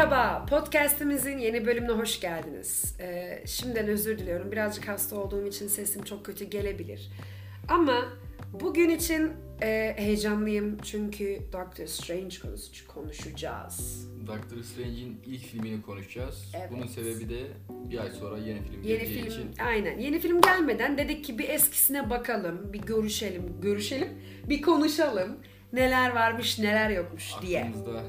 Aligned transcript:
Merhaba, 0.00 0.46
podcastimizin 0.46 1.38
yeni 1.38 1.66
bölümüne 1.66 1.92
hoş 1.92 2.20
geldiniz. 2.20 2.96
Ee, 3.00 3.42
şimdiden 3.46 3.88
özür 3.88 4.18
diliyorum. 4.18 4.52
Birazcık 4.52 4.88
hasta 4.88 5.16
olduğum 5.16 5.46
için 5.46 5.68
sesim 5.68 6.02
çok 6.02 6.26
kötü 6.26 6.44
gelebilir. 6.44 7.10
Ama 7.68 8.08
bugün 8.60 8.88
için 8.88 9.32
e, 9.62 9.94
heyecanlıyım 9.96 10.78
çünkü 10.82 11.38
Doctor 11.52 11.86
Strange 11.86 12.38
konusu 12.42 12.86
konuşacağız. 12.86 14.08
Doctor 14.26 14.62
Strange'in 14.62 15.20
ilk 15.26 15.42
filmini 15.42 15.82
konuşacağız. 15.82 16.52
Evet. 16.58 16.68
Bunun 16.70 16.86
sebebi 16.86 17.28
de 17.28 17.46
bir 17.68 17.98
ay 17.98 18.10
sonra 18.10 18.38
yeni 18.38 18.62
film 18.62 18.82
Yeni 18.82 18.98
geleceği 18.98 19.22
film, 19.22 19.26
için. 19.26 19.54
aynen. 19.64 19.98
Yeni 19.98 20.18
film 20.20 20.40
gelmeden 20.40 20.98
dedik 20.98 21.24
ki 21.24 21.38
bir 21.38 21.48
eskisine 21.48 22.10
bakalım, 22.10 22.72
bir 22.72 22.80
görüşelim, 22.80 23.60
görüşelim, 23.62 24.08
bir 24.48 24.62
konuşalım. 24.62 25.36
Neler 25.72 26.10
varmış, 26.10 26.58
neler 26.58 26.90
yokmuş 26.90 27.32
diye. 27.42 27.60
Aklımızda 27.60 28.02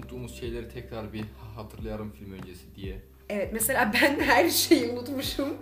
unuttuğumuz 0.00 0.40
şeyleri 0.40 0.68
tekrar 0.68 1.12
bir 1.12 1.24
hatırlayalım 1.56 2.12
film 2.12 2.32
öncesi 2.32 2.74
diye. 2.76 3.00
Evet 3.28 3.50
mesela 3.52 3.92
ben 3.94 4.20
her 4.20 4.48
şeyi 4.48 4.90
unutmuşum. 4.90 5.56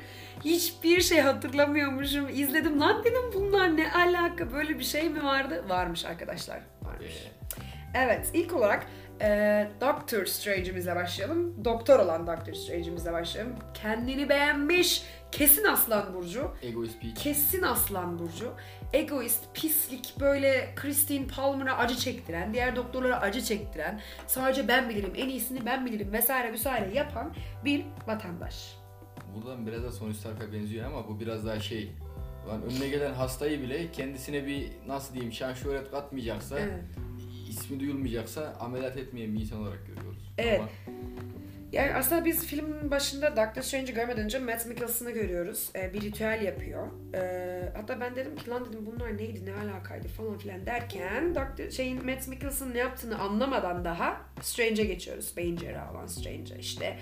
Hiçbir 0.45 1.01
şey 1.01 1.21
hatırlamıyormuşum. 1.21 2.29
İzledim 2.29 2.81
lan 2.81 3.05
dedim 3.05 3.23
bunlar 3.35 3.77
ne 3.77 3.93
alaka 3.93 4.53
böyle 4.53 4.79
bir 4.79 4.85
şey 4.85 5.09
mi 5.09 5.25
vardı? 5.25 5.65
Varmış 5.69 6.05
arkadaşlar. 6.05 6.61
Varmış. 6.83 7.27
Ee, 7.27 7.59
Evet 7.95 8.31
ilk 8.35 8.53
olarak 8.55 8.87
e, 9.21 9.71
Doctor 9.81 10.25
Strange'imizle 10.27 10.97
başlayalım. 10.97 11.65
Doktor 11.65 11.99
olan 11.99 12.27
Doctor 12.27 12.53
Strange'imizle 12.53 13.13
başlayalım. 13.13 13.55
Kendini 13.75 14.29
beğenmiş. 14.29 15.03
Kesin 15.33 15.65
Aslan 15.65 16.15
Burcu. 16.15 16.51
Egoist 16.63 17.01
Peach. 17.01 17.15
Kesin 17.15 17.63
Aslan 17.63 18.19
Burcu. 18.19 18.53
Egoist, 18.93 19.45
pislik, 19.55 20.15
böyle 20.21 20.73
Christine 20.77 21.27
Palmer'a 21.27 21.77
acı 21.77 21.97
çektiren, 21.97 22.55
diğer 22.55 22.77
doktorlara 22.77 23.21
acı 23.21 23.45
çektiren, 23.45 24.01
sadece 24.27 24.69
ben 24.69 24.89
bilirim, 24.89 25.13
en 25.17 25.29
iyisini 25.29 25.67
ben 25.67 25.87
bilirim 25.87 26.13
vesaire 26.13 26.53
vesaire 26.53 26.95
yapan 26.95 27.35
bir 27.65 27.85
vatandaş. 28.07 28.77
Buradan 29.35 29.67
biraz 29.67 29.83
da 29.83 29.99
Tony 29.99 30.15
Stark'a 30.15 30.53
benziyor 30.53 30.87
ama 30.87 31.09
bu 31.09 31.21
biraz 31.21 31.47
daha 31.47 31.61
şey. 31.61 31.93
Lan 32.49 32.63
önüne 32.63 32.89
gelen 32.89 33.15
hastayı 33.15 33.63
bile 33.63 33.91
kendisine 33.93 34.47
bir 34.47 34.69
nasıl 34.87 35.15
diyeyim 35.15 35.33
şan 35.33 35.55
şöhret 35.55 35.91
katmayacaksa, 35.91 36.59
Evet. 36.59 36.85
İsmi 37.49 37.81
duyulmayacaksa 37.81 38.57
ameliyat 38.61 38.97
etmeyen 38.97 39.35
bir 39.35 39.41
insan 39.41 39.59
olarak 39.61 39.87
görüyoruz. 39.87 40.33
Evet. 40.39 40.61
Ama 40.61 40.69
Yani 41.73 41.95
aslında 41.95 42.25
biz 42.25 42.47
filmin 42.47 42.91
başında 42.91 43.37
Doctor 43.37 43.63
Strange'i 43.63 43.95
görmeden 43.95 44.25
önce 44.25 44.39
Matt 44.39 44.67
Mickelson'ı 44.67 45.11
görüyoruz. 45.11 45.71
Ee, 45.77 45.95
bir 45.95 46.01
ritüel 46.01 46.43
yapıyor. 46.43 46.87
Ee, 47.15 47.73
hatta 47.77 48.01
ben 48.01 48.17
dedim 48.17 48.37
ki 48.37 48.51
lan 48.51 48.65
dedim 48.65 48.87
bunlar 48.87 49.17
neydi 49.19 49.47
ne 49.47 49.55
alakaydı 49.55 50.09
falan 50.09 50.39
filan 50.39 50.67
derken 50.67 51.35
Doctor, 51.35 51.71
şeyin 51.71 52.07
Matt 52.07 52.29
Mickelson'ın 52.29 52.75
ne 52.75 52.79
yaptığını 52.79 53.19
anlamadan 53.19 53.85
daha 53.85 54.21
Strange'e 54.43 54.85
geçiyoruz. 54.85 55.33
Beyin 55.37 55.57
cerrahı 55.57 55.93
olan 55.93 56.07
Strange'e 56.07 56.59
işte. 56.59 56.99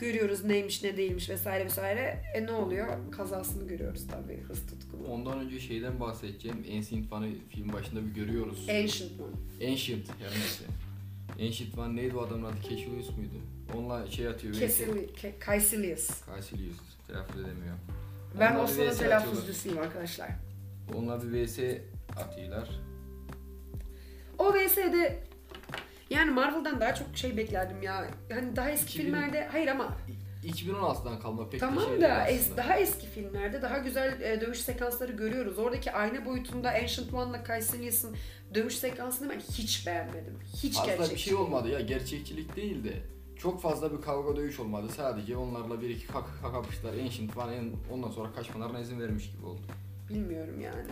Görüyoruz 0.00 0.44
neymiş 0.44 0.82
ne 0.82 0.96
değilmiş 0.96 1.30
vesaire 1.30 1.64
vesaire. 1.64 2.22
E 2.34 2.46
ne 2.46 2.52
oluyor? 2.52 2.86
Kazasını 3.10 3.68
görüyoruz 3.68 4.06
tabii 4.06 4.40
hız 4.40 4.66
tutkunu. 4.66 5.06
ondan 5.12 5.40
önce 5.40 5.60
şeyden 5.60 6.00
bahsedeceğim. 6.00 6.66
Ancient 6.76 7.12
One'ı 7.12 7.34
film 7.50 7.72
başında 7.72 8.06
bir 8.06 8.14
görüyoruz. 8.14 8.66
Ancient 8.70 9.12
One. 9.20 9.70
Ancient 9.70 10.08
yani 10.08 10.34
neyse. 10.34 10.64
Ancient 11.40 11.78
One 11.78 11.96
neydi 11.96 12.16
o 12.16 12.22
adamın 12.22 12.44
adı? 12.44 12.56
Caecilius 12.68 13.10
muydu? 13.10 13.34
Onunla 13.76 14.06
şey 14.06 14.28
atıyor. 14.28 14.54
Caecilius. 14.54 16.10
Caecilius. 16.26 16.76
Telaffuz 17.06 17.40
edemiyor. 17.40 17.74
Ben 18.40 18.56
Onlar 18.56 18.68
VS 18.68 18.98
telaffuzcusuyum 18.98 19.78
arkadaşlar. 19.78 20.30
Onlar 20.94 21.22
bir 21.22 21.46
VS 21.46 21.58
atıyorlar. 22.16 22.68
O 24.38 24.54
VS'de 24.54 25.22
yani 26.10 26.30
Marvel'dan 26.30 26.80
daha 26.80 26.94
çok 26.94 27.06
şey 27.14 27.36
beklerdim 27.36 27.82
ya. 27.82 28.06
Hani 28.32 28.56
daha 28.56 28.70
eski 28.70 28.92
2000 28.92 29.04
filmlerde 29.04 29.48
hayır 29.52 29.68
ama 29.68 29.96
2016'dan 30.44 31.20
kalma 31.20 31.48
pek 31.50 31.60
tamam 31.60 31.84
şey 31.84 31.96
da 31.96 32.00
değil 32.00 32.10
es- 32.38 32.40
aslında. 32.40 32.56
daha 32.56 32.76
eski 32.78 33.06
filmlerde 33.06 33.62
daha 33.62 33.78
güzel 33.78 34.20
e, 34.20 34.40
dövüş 34.40 34.58
sekansları 34.60 35.12
görüyoruz. 35.12 35.58
Oradaki 35.58 35.92
ayna 35.92 36.26
boyutunda 36.26 36.70
Ancient 36.70 37.14
One'la 37.14 37.44
Caecilius'ın 37.44 38.16
dövüş 38.54 38.74
sekansını 38.74 39.30
ben 39.30 39.40
hiç 39.40 39.86
beğenmedim. 39.86 40.38
Hiç 40.62 40.74
Fazla 40.76 40.90
gerçekçi. 40.90 41.14
bir 41.14 41.20
şey 41.20 41.34
olmadı 41.34 41.68
ya 41.68 41.80
gerçekçilik 41.80 42.56
değil 42.56 42.84
de 42.84 42.92
çok 43.38 43.62
fazla 43.62 43.92
bir 43.98 44.02
kavga 44.02 44.36
dövüş 44.36 44.60
olmadı. 44.60 44.86
Sadece 44.96 45.36
onlarla 45.36 45.80
bir 45.80 45.90
iki 45.90 46.06
kak 46.06 46.24
kakapışlar 46.42 46.92
Ancient 46.92 47.36
One 47.36 47.54
en- 47.56 47.72
ondan 47.94 48.10
sonra 48.10 48.32
kaçmalarına 48.32 48.80
izin 48.80 49.00
vermiş 49.00 49.30
gibi 49.32 49.46
oldu. 49.46 49.60
Bilmiyorum 50.08 50.60
yani. 50.60 50.90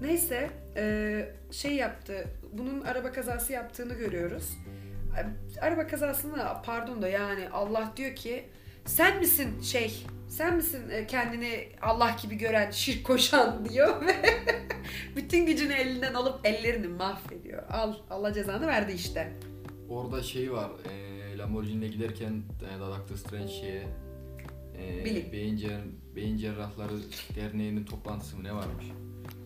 Neyse 0.00 0.50
e, 0.76 1.28
şey 1.50 1.74
yaptı. 1.74 2.24
Bunun 2.52 2.80
araba 2.80 3.12
kazası 3.12 3.52
yaptığını 3.52 3.94
görüyoruz. 3.94 4.50
E, 5.18 5.20
Araba 5.60 5.86
kazasını 5.86 6.36
pardon 6.64 7.02
da 7.02 7.08
yani 7.08 7.48
Allah 7.48 7.92
diyor 7.96 8.14
ki 8.14 8.44
sen 8.84 9.18
misin 9.18 9.60
şey 9.60 10.06
sen 10.28 10.56
misin 10.56 10.90
e, 10.90 11.06
kendini 11.06 11.68
Allah 11.82 12.16
gibi 12.22 12.34
gören 12.34 12.70
şirk 12.70 13.06
koşan 13.06 13.64
diyor 13.68 14.06
ve 14.06 14.14
bütün 15.16 15.46
gücünü 15.46 15.72
elinden 15.72 16.14
alıp 16.14 16.46
ellerini 16.46 16.88
mahvediyor. 16.88 17.62
Al 17.70 17.94
Allah 18.10 18.32
cezanı 18.32 18.66
verdi 18.66 18.92
işte. 18.92 19.32
Orada 19.88 20.22
şey 20.22 20.52
var, 20.52 20.70
e, 20.92 21.38
Lamborghini'yle 21.38 21.88
giderken 21.88 22.42
e, 22.76 22.80
Doctor 22.80 23.16
Strange 23.16 23.48
şeye 23.52 23.86
e, 24.78 25.04
Bilin. 25.04 25.32
beyin, 25.32 25.58
cer- 25.58 26.14
beyin 26.16 26.36
cerrahları 26.36 26.92
derneğinin 27.36 27.84
toplantısı 27.84 28.36
mı 28.36 28.44
ne 28.44 28.54
varmış? 28.54 28.84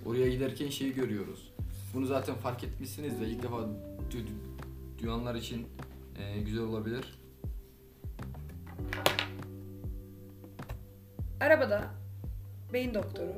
Oraya 0.06 0.28
giderken 0.28 0.68
şeyi 0.68 0.94
görüyoruz. 0.94 1.52
Bunu 1.94 2.06
zaten 2.06 2.34
fark 2.34 2.64
etmişsiniz 2.64 3.20
de 3.20 3.26
ilk 3.28 3.42
defa 3.42 3.56
du- 3.56 3.74
du- 4.12 4.98
duyanlar 5.02 5.34
için 5.34 5.66
e, 6.18 6.40
güzel 6.40 6.62
olabilir. 6.62 7.18
Arabada 11.40 11.84
beyin 12.72 12.94
doktoru 12.94 13.32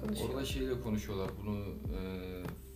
konuşuyor. 0.00 0.30
Orada 0.30 0.44
şeyle 0.44 0.80
konuşuyorlar 0.80 1.30
bunu 1.42 1.58
e, 1.98 2.00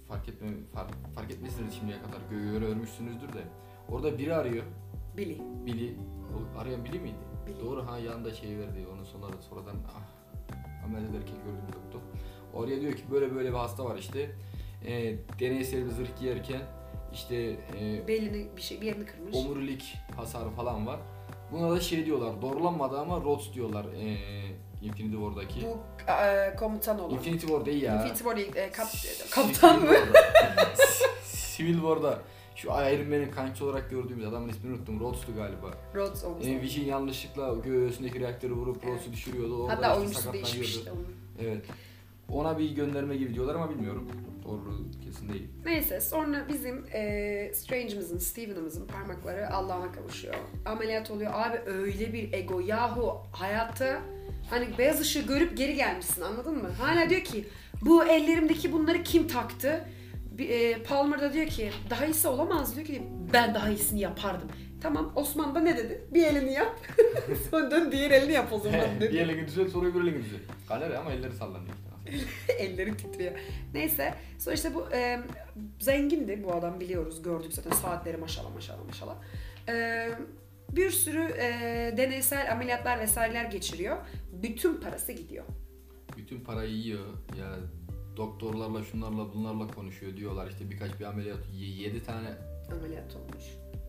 fark 0.08 0.28
etme 0.28 0.48
fark, 0.74 0.90
fark 1.14 1.30
etmesiniz 1.30 1.74
şimdiye 1.74 1.98
kadar 2.02 2.18
gö- 2.32 2.60
görmüşsünüzdür 2.60 3.28
de. 3.28 3.42
Orada 3.88 4.18
biri 4.18 4.34
arıyor. 4.34 4.64
Billy. 5.16 5.38
Billy. 5.66 5.94
O 6.56 6.58
arayan 6.58 6.84
Billy 6.84 6.98
miydi? 6.98 7.16
Billy. 7.46 7.60
Doğru 7.60 7.86
ha 7.86 7.98
yanında 7.98 8.34
şey 8.34 8.58
verdi. 8.58 8.86
Onu 8.94 9.06
sonra 9.06 9.26
sonradan 9.50 9.76
ah, 9.88 10.84
ameliyat 10.84 11.10
ederken 11.14 11.36
gördüm 11.36 11.74
doktor. 11.84 12.00
Oraya 12.54 12.80
diyor 12.80 12.92
ki 12.92 13.02
böyle 13.10 13.34
böyle 13.34 13.48
bir 13.48 13.56
hasta 13.56 13.84
var 13.84 13.96
işte. 13.98 14.30
E, 14.86 15.14
deneysel 15.40 15.84
bir 15.84 15.90
zırh 15.90 16.08
giyerken 16.20 16.60
işte 17.12 17.36
e, 17.80 18.08
Belini 18.08 18.48
bir 18.56 18.62
şey 18.62 18.80
bir 18.80 18.86
yerini 18.86 19.06
kırmış. 19.06 19.36
omurilik 19.36 19.96
hasarı 20.16 20.50
falan 20.50 20.86
var. 20.86 21.00
Buna 21.52 21.70
da 21.70 21.80
şey 21.80 22.06
diyorlar. 22.06 22.42
Doğrulanmadı 22.42 22.98
ama 22.98 23.16
Rhodes 23.20 23.52
diyorlar. 23.54 23.84
E, 23.84 24.16
Infinity 24.82 25.16
War'daki. 25.16 25.66
Bu 25.66 25.78
e, 26.12 26.56
komutan 26.56 26.98
olan. 27.00 27.14
Infinity 27.14 27.46
War 27.46 27.66
değil 27.66 27.82
ya. 27.82 27.94
Infinity 27.94 28.18
War 28.18 28.36
değil, 28.36 28.56
e, 28.56 28.70
kap, 28.72 28.86
Civil 28.90 29.30
kaptan 29.30 29.82
mı? 29.82 29.90
Civil 31.56 31.74
War'da 31.74 32.18
şu 32.56 32.68
Iron 32.68 33.08
Man'in 33.08 33.30
kanki 33.30 33.64
olarak 33.64 33.90
gördüğümüz 33.90 34.26
adamın 34.26 34.48
ismini 34.48 34.74
unuttum. 34.76 35.00
Rhodes'tu 35.00 35.34
galiba. 35.34 35.70
Rhodes 35.94 36.24
olmuş. 36.24 36.46
E, 36.46 36.60
Vision 36.60 36.84
yanlışlıkla 36.84 37.54
göğsündeki 37.64 38.20
reaktörü 38.20 38.54
vurup 38.54 38.76
Evet. 38.84 38.94
Rhodes'u 38.94 39.12
düşürüyordu. 39.12 39.62
Orada 39.62 39.76
Hatta 39.76 39.88
işte 39.88 40.00
oyuncusu 40.00 40.32
değişmişti 40.32 40.90
onun. 40.90 41.06
Evet. 41.40 41.64
Ona 42.32 42.58
bir 42.58 42.70
gönderme 42.70 43.16
gibi 43.16 43.34
diyorlar 43.34 43.54
ama 43.54 43.70
bilmiyorum. 43.70 44.08
Doğru 44.44 44.84
kesin 45.04 45.28
değil. 45.32 45.48
Neyse 45.64 46.00
sonra 46.00 46.46
bizim 46.48 46.84
e, 46.94 47.52
Strange'imizin, 47.54 48.18
Steven'ımızın 48.18 48.86
parmakları 48.86 49.50
Allah'ına 49.54 49.92
kavuşuyor. 49.92 50.34
Ameliyat 50.66 51.10
oluyor. 51.10 51.32
Abi 51.34 51.56
öyle 51.66 52.12
bir 52.12 52.32
ego. 52.32 52.60
Yahu 52.60 53.16
hayatta 53.32 54.00
hani 54.50 54.78
beyaz 54.78 55.00
ışığı 55.00 55.26
görüp 55.26 55.56
geri 55.56 55.74
gelmişsin 55.74 56.22
anladın 56.22 56.62
mı? 56.62 56.68
Hala 56.80 57.10
diyor 57.10 57.20
ki 57.20 57.44
bu 57.82 58.04
ellerimdeki 58.04 58.72
bunları 58.72 59.02
kim 59.02 59.28
taktı? 59.28 59.84
Bir, 60.38 60.50
e, 60.50 60.82
Palmer 60.82 61.20
da 61.20 61.32
diyor 61.32 61.46
ki 61.46 61.70
daha 61.90 62.06
iyisi 62.06 62.28
olamaz 62.28 62.76
diyor 62.76 62.86
ki 62.86 63.02
ben 63.32 63.54
daha 63.54 63.70
iyisini 63.70 64.00
yapardım. 64.00 64.48
Tamam 64.82 65.12
Osman 65.16 65.54
da 65.54 65.60
ne 65.60 65.76
dedi? 65.76 66.04
Bir 66.14 66.24
elini 66.24 66.52
yap. 66.52 66.76
Sonra 67.50 67.70
dön 67.70 67.92
diğer 67.92 68.10
elini 68.10 68.32
yap 68.32 68.48
o 68.52 68.58
zaman 68.58 68.80
bir 68.96 69.00
dedi. 69.00 69.16
elini 69.16 69.46
düzelt 69.46 69.70
sonra 69.70 69.88
öbür 69.88 70.02
elini 70.02 70.24
düzelt. 70.24 70.40
Galeri 70.68 70.98
ama 70.98 71.12
elleri 71.12 71.32
sallanıyor 71.32 71.74
işte. 72.16 72.52
Elleri 72.52 72.96
titriyor. 72.96 73.32
Neyse. 73.74 74.14
Sonra 74.38 74.54
işte 74.54 74.74
bu 74.74 74.92
e, 74.92 75.20
zengindi 75.80 76.44
bu 76.44 76.52
adam 76.54 76.80
biliyoruz. 76.80 77.22
Gördük 77.22 77.52
zaten 77.52 77.70
saatleri 77.70 78.16
maşallah 78.16 78.54
maşallah 78.54 78.84
maşallah. 78.86 79.16
E, 79.68 80.08
bir 80.70 80.90
sürü 80.90 81.22
e, 81.22 81.48
deneysel 81.96 82.52
ameliyatlar 82.52 83.00
vesaireler 83.00 83.44
geçiriyor. 83.44 83.96
Bütün 84.42 84.74
parası 84.80 85.12
gidiyor. 85.12 85.44
Bütün 86.16 86.40
parayı 86.40 86.72
yiyor. 86.72 87.06
Ya 87.38 87.56
doktorlarla 88.16 88.84
şunlarla 88.84 89.34
bunlarla 89.34 89.66
konuşuyor 89.66 90.16
diyorlar 90.16 90.50
işte 90.50 90.70
birkaç 90.70 91.00
bir 91.00 91.04
ameliyat 91.04 91.38
7 91.54 92.02
tane 92.02 92.28
Ameliyat 92.72 93.16
olmuş. 93.16 93.44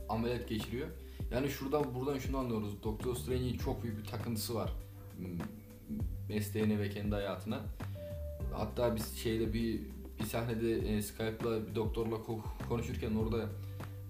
ameliyat 0.09 0.49
geçiriyor. 0.49 0.87
Yani 1.33 1.49
şuradan 1.49 1.95
buradan 1.95 2.19
şunu 2.19 2.37
anlıyoruz. 2.37 2.83
Doktor 2.83 3.15
Strange'in 3.15 3.57
çok 3.57 3.83
büyük 3.83 3.97
bir 3.97 4.05
takıntısı 4.05 4.55
var. 4.55 4.73
Mesleğine 6.29 6.79
ve 6.79 6.89
kendi 6.89 7.15
hayatına. 7.15 7.59
Hatta 8.53 8.95
biz 8.95 9.15
şeyde 9.17 9.53
bir 9.53 9.79
bir 10.19 10.25
sahnede 10.25 10.71
e, 10.73 11.01
Skype'la 11.01 11.67
bir 11.67 11.75
doktorla 11.75 12.15
ko- 12.15 12.67
konuşurken 12.69 13.15
orada 13.15 13.49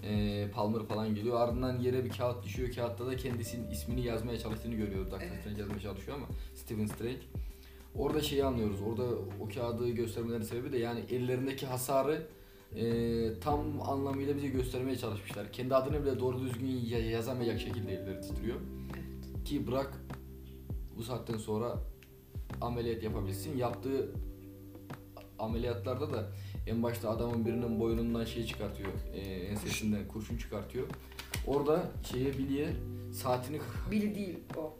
e, 0.03 0.47
Palmer 0.53 0.83
falan 0.85 1.15
geliyor. 1.15 1.39
Ardından 1.41 1.79
yere 1.79 2.05
bir 2.05 2.09
kağıt 2.09 2.43
düşüyor. 2.45 2.71
Kağıtta 2.75 3.07
da 3.07 3.15
kendisinin 3.17 3.71
ismini 3.71 4.01
yazmaya 4.05 4.39
çalıştığını 4.39 4.75
görüyor. 4.75 5.05
Doctor 5.05 5.21
Evet. 5.21 5.41
Strange 5.41 5.59
yazmaya 5.61 5.79
çalışıyor 5.79 6.17
ama 6.17 6.25
Stephen 6.55 6.85
Strange. 6.85 7.19
Orada 7.95 8.21
şeyi 8.21 8.45
anlıyoruz. 8.45 8.81
Orada 8.81 9.03
o 9.41 9.49
kağıdı 9.55 9.89
göstermelerinin 9.89 10.45
sebebi 10.45 10.71
de 10.71 10.77
yani 10.77 10.99
ellerindeki 11.11 11.65
hasarı 11.65 12.27
e, 12.75 12.83
tam 13.39 13.81
anlamıyla 13.81 14.35
bize 14.35 14.47
göstermeye 14.47 14.97
çalışmışlar. 14.97 15.51
Kendi 15.51 15.75
adını 15.75 16.01
bile 16.03 16.19
doğru 16.19 16.39
düzgün 16.41 16.67
ya- 16.67 17.09
yazamayacak 17.09 17.59
şekilde 17.59 17.93
elleri 17.93 18.21
titriyor. 18.21 18.57
Ki 19.45 19.67
bırak 19.67 19.97
bu 20.97 21.03
saatten 21.03 21.37
sonra 21.37 21.77
ameliyat 22.61 23.03
yapabilsin. 23.03 23.57
Yaptığı 23.57 24.11
ameliyatlarda 25.41 26.13
da 26.13 26.25
en 26.67 26.83
başta 26.83 27.09
adamın 27.09 27.45
birinin 27.45 27.79
boynundan 27.79 28.25
şey 28.25 28.45
çıkartıyor. 28.45 28.89
E, 29.13 29.19
ensesinden 29.19 30.07
kurşun 30.07 30.37
çıkartıyor. 30.37 30.87
Orada 31.47 31.83
şeye 32.11 32.37
Billy'e 32.37 32.69
saatini 33.13 33.59
Billy 33.91 34.15
değil 34.15 34.39
o. 34.57 34.73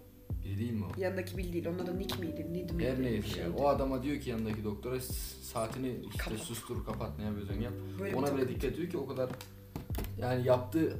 Billy 0.45 0.59
değil 0.59 0.71
mi 0.71 0.85
o? 0.85 1.01
Yanındaki 1.01 1.37
Billy 1.37 1.53
değil. 1.53 1.65
Onun 1.67 1.79
adı 1.79 1.99
Nick 1.99 2.19
miydi? 2.19 2.47
Nid 2.53 2.69
miydi? 2.69 2.89
Her 2.91 3.01
neyse 3.01 3.27
ya. 3.27 3.33
şeydi. 3.35 3.49
O 3.57 3.67
adama 3.67 4.03
diyor 4.03 4.21
ki 4.21 4.29
yanındaki 4.29 4.63
doktora 4.63 4.99
"S- 4.99 5.13
saatini 5.43 5.95
işte 6.07 6.23
Kapat. 6.23 6.39
sustur 6.39 6.85
kapat 6.85 7.17
ne 7.17 7.23
yapıyorsan 7.25 7.61
yap. 7.61 7.73
Böyle 7.99 8.15
Ona 8.15 8.37
bile 8.37 8.49
dikkat 8.49 8.63
ediyor 8.65 8.89
ki 8.89 8.97
o 8.97 9.07
kadar 9.07 9.29
yani 10.19 10.47
yaptığı 10.47 10.97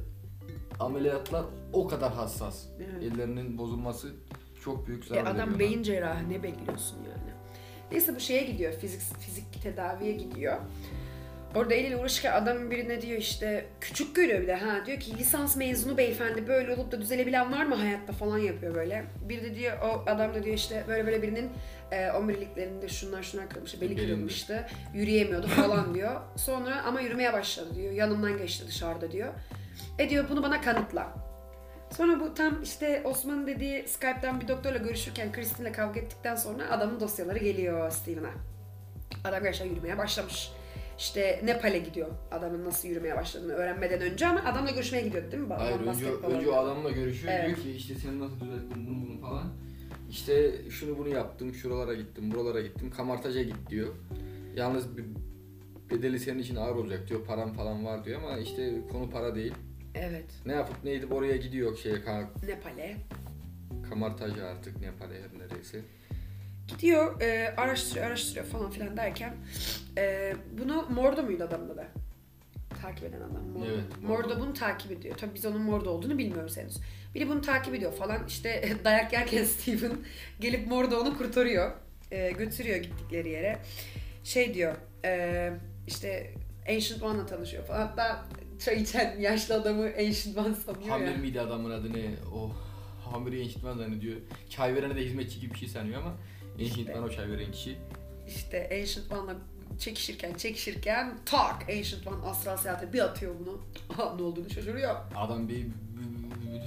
ameliyatlar 0.80 1.44
o 1.72 1.88
kadar 1.88 2.12
hassas. 2.12 2.64
Evet. 2.78 3.02
Ellerinin 3.12 3.58
bozulması 3.58 4.12
çok 4.64 4.86
büyük 4.86 5.04
E 5.04 5.08
zarar 5.08 5.22
adam 5.26 5.36
veriyor. 5.38 5.58
beyin 5.58 5.82
cerrahı 5.82 6.30
ne 6.30 6.42
bekliyorsun 6.42 6.96
yani? 6.96 7.21
Neyse 7.92 8.16
bu 8.16 8.20
şeye 8.20 8.42
gidiyor. 8.42 8.72
Fizik 8.72 9.00
fizik 9.20 9.62
tedaviye 9.62 10.12
gidiyor. 10.12 10.56
Orada 11.54 11.74
eliyle 11.74 11.96
uğraşırken 11.96 12.32
adamın 12.32 12.70
birine 12.70 13.02
diyor 13.02 13.18
işte 13.18 13.64
küçük 13.80 14.16
görüyor 14.16 14.42
bir 14.42 14.46
de 14.46 14.54
ha 14.54 14.86
diyor 14.86 15.00
ki 15.00 15.18
lisans 15.18 15.56
mezunu 15.56 15.96
beyefendi 15.96 16.48
böyle 16.48 16.74
olup 16.74 16.92
da 16.92 17.00
düzelebilen 17.00 17.52
var 17.52 17.64
mı 17.64 17.74
hayatta 17.74 18.12
falan 18.12 18.38
yapıyor 18.38 18.74
böyle. 18.74 19.04
Bir 19.28 19.42
de 19.42 19.54
diyor 19.54 19.78
o 19.82 20.10
adam 20.10 20.34
da 20.34 20.44
diyor 20.44 20.56
işte 20.56 20.84
böyle 20.88 21.06
böyle 21.06 21.22
birinin 21.22 21.50
e, 21.92 22.10
omuriliklerinde 22.10 22.88
şunlar 22.88 23.22
şunlar 23.22 23.48
kırılmıştı 23.48 23.80
beli 23.80 23.96
kırılmıştı 23.96 24.66
yürüyemiyordu 24.94 25.46
falan 25.46 25.94
diyor. 25.94 26.20
Sonra 26.36 26.82
ama 26.82 27.00
yürümeye 27.00 27.32
başladı 27.32 27.74
diyor 27.74 27.92
yanımdan 27.92 28.38
geçti 28.38 28.64
dışarıda 28.68 29.12
diyor. 29.12 29.32
E 29.98 30.10
diyor 30.10 30.24
bunu 30.30 30.42
bana 30.42 30.60
kanıtla. 30.60 31.31
Sonra 31.96 32.20
bu 32.20 32.34
tam 32.34 32.62
işte 32.62 33.02
Osman'ın 33.04 33.46
dediği 33.46 33.88
Skype'dan 33.88 34.40
bir 34.40 34.48
doktorla 34.48 34.78
görüşürken 34.78 35.32
Kristin'le 35.32 35.72
kavga 35.72 36.00
ettikten 36.00 36.36
sonra 36.36 36.70
adamın 36.70 37.00
dosyaları 37.00 37.38
geliyor 37.38 37.90
Steven'a. 37.90 38.30
Adam 39.24 39.42
gerçekten 39.42 39.70
yürümeye 39.70 39.98
başlamış. 39.98 40.52
İşte 40.98 41.40
Nepal'e 41.44 41.78
gidiyor 41.78 42.08
adamın 42.30 42.64
nasıl 42.64 42.88
yürümeye 42.88 43.16
başladığını 43.16 43.52
öğrenmeden 43.52 44.00
önce 44.00 44.26
ama 44.26 44.40
adamla 44.40 44.70
görüşmeye 44.70 45.02
gidiyordu 45.02 45.32
değil 45.32 45.42
mi? 45.42 45.54
Hayır 45.54 45.80
önce, 45.80 46.06
önce 46.06 46.50
o 46.50 46.54
adamla 46.54 46.90
görüşüyor 46.90 47.32
Evet. 47.36 47.46
diyor 47.46 47.58
ki 47.58 47.72
işte 47.72 47.94
sen 47.94 48.20
nasıl 48.20 48.40
düzelttin 48.40 48.86
bunu 48.86 49.06
bunu 49.08 49.20
falan. 49.20 49.52
İşte 50.10 50.52
şunu 50.70 50.98
bunu 50.98 51.08
yaptım, 51.08 51.54
şuralara 51.54 51.94
gittim, 51.94 52.30
buralara 52.30 52.60
gittim, 52.60 52.90
kamartaja 52.96 53.42
git 53.42 53.70
diyor. 53.70 53.94
Yalnız 54.56 54.96
bir 54.96 55.04
bedeli 55.90 56.18
senin 56.18 56.38
için 56.38 56.56
ağır 56.56 56.76
olacak 56.76 57.08
diyor, 57.08 57.24
param 57.26 57.52
falan 57.52 57.84
var 57.84 58.04
diyor 58.04 58.22
ama 58.22 58.38
işte 58.38 58.72
konu 58.92 59.10
para 59.10 59.34
değil. 59.34 59.54
Evet. 59.94 60.24
Ne 60.46 60.52
yapıp 60.52 60.84
ne 60.84 60.92
edip 60.92 61.12
oraya 61.12 61.36
gidiyor 61.36 61.76
şey 61.76 61.92
ka- 61.92 62.46
Nepal'e. 62.46 62.96
kamartaja 63.88 64.46
artık 64.46 64.80
ne 64.80 64.90
para 64.92 65.08
her 65.12 65.38
neredeyse. 65.38 65.80
Gidiyor 66.68 67.20
e, 67.20 67.54
araştırıyor 67.56 68.06
araştırıyor 68.06 68.46
falan 68.46 68.70
filan 68.70 68.96
derken 68.96 69.34
e, 69.98 70.34
bunu 70.58 70.86
Mordo 70.90 71.22
muydu 71.22 71.44
adamın 71.44 71.76
da? 71.76 71.86
Takip 72.82 73.04
eden 73.04 73.20
adam. 73.20 73.48
Mordo. 73.48 73.66
Evet, 73.66 73.84
Mordo. 74.02 74.28
Mordo. 74.28 74.40
bunu 74.40 74.54
takip 74.54 74.92
ediyor. 74.92 75.16
Tabii 75.16 75.34
biz 75.34 75.46
onun 75.46 75.60
Mordo 75.62 75.90
olduğunu 75.90 76.18
bilmiyoruz 76.18 76.56
henüz. 76.56 76.76
Biri 77.14 77.28
bunu 77.28 77.40
takip 77.40 77.74
ediyor 77.74 77.92
falan. 77.92 78.26
İşte 78.26 78.76
dayak 78.84 79.12
yerken 79.12 79.44
Steven 79.58 79.92
gelip 80.40 80.66
Mordo 80.66 81.00
onu 81.00 81.18
kurtarıyor. 81.18 81.72
E, 82.10 82.30
götürüyor 82.30 82.76
gittikleri 82.76 83.28
yere. 83.28 83.58
Şey 84.24 84.54
diyor 84.54 84.74
e, 85.04 85.52
işte 85.86 86.34
Ancient 86.68 87.02
One'la 87.02 87.26
tanışıyor 87.26 87.64
falan. 87.64 87.86
Hatta 87.86 88.24
çay 88.64 88.82
içen 88.82 89.20
yaşlı 89.20 89.54
adamı 89.54 89.82
Ancient 89.98 90.38
One 90.38 90.54
sanıyor 90.54 90.88
Hamir 90.88 91.06
ya. 91.06 91.16
miydi 91.16 91.40
adamın 91.40 91.70
adı 91.70 91.92
ne? 91.92 92.10
O 92.34 92.50
Hamir 93.10 93.32
eşitmen 93.32 93.76
zannediyor. 93.76 94.16
Çay 94.50 94.74
verene 94.74 94.96
de 94.96 95.04
hizmetçi 95.04 95.40
gibi 95.40 95.54
bir 95.54 95.58
şey 95.58 95.68
sanıyor 95.68 96.00
ama 96.00 96.14
eşitmen 96.58 97.02
o 97.02 97.10
çay 97.10 97.30
veren 97.30 97.52
kişi. 97.52 97.76
İşte 98.28 98.68
Ancient 98.72 99.12
One'la 99.12 99.36
çekişirken 99.78 100.34
çekişirken 100.34 101.14
tak 101.24 101.62
Ancient 101.62 102.06
One 102.06 102.26
astral 102.26 102.56
seyahate 102.56 102.92
bir 102.92 103.00
atıyor 103.00 103.34
bunu. 103.40 103.60
Aha, 103.94 104.16
ne 104.16 104.22
olduğunu 104.22 104.50
şaşırıyor. 104.50 104.96
Adam 105.16 105.48
bir, 105.48 105.66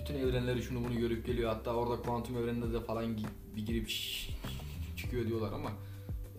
bütün 0.01 0.15
evrenleri 0.19 0.63
şunu 0.63 0.83
bunu 0.85 0.97
görüp 0.99 1.25
geliyor. 1.25 1.53
Hatta 1.53 1.73
orada 1.73 2.01
kuantum 2.01 2.37
evreninde 2.37 2.73
de 2.73 2.79
falan 2.79 3.17
bir 3.55 3.65
girip 3.65 3.89
çıkıyor 4.97 5.27
diyorlar 5.27 5.53
ama 5.53 5.71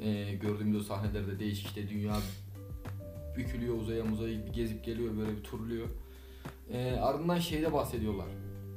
e, 0.01 0.35
gördüğümüz 0.35 0.77
o 0.77 0.83
sahnelerde 0.83 1.39
değişik 1.39 1.67
işte 1.67 1.89
dünya 1.89 2.17
bükülüyor 3.37 3.79
uzaya 3.79 4.05
muzaya 4.05 4.35
gezip 4.55 4.85
geliyor 4.85 5.17
böyle 5.17 5.37
bir 5.37 5.43
turluyor. 5.43 5.87
E, 6.71 6.93
ardından 6.93 7.39
şeyde 7.39 7.73
bahsediyorlar. 7.73 8.27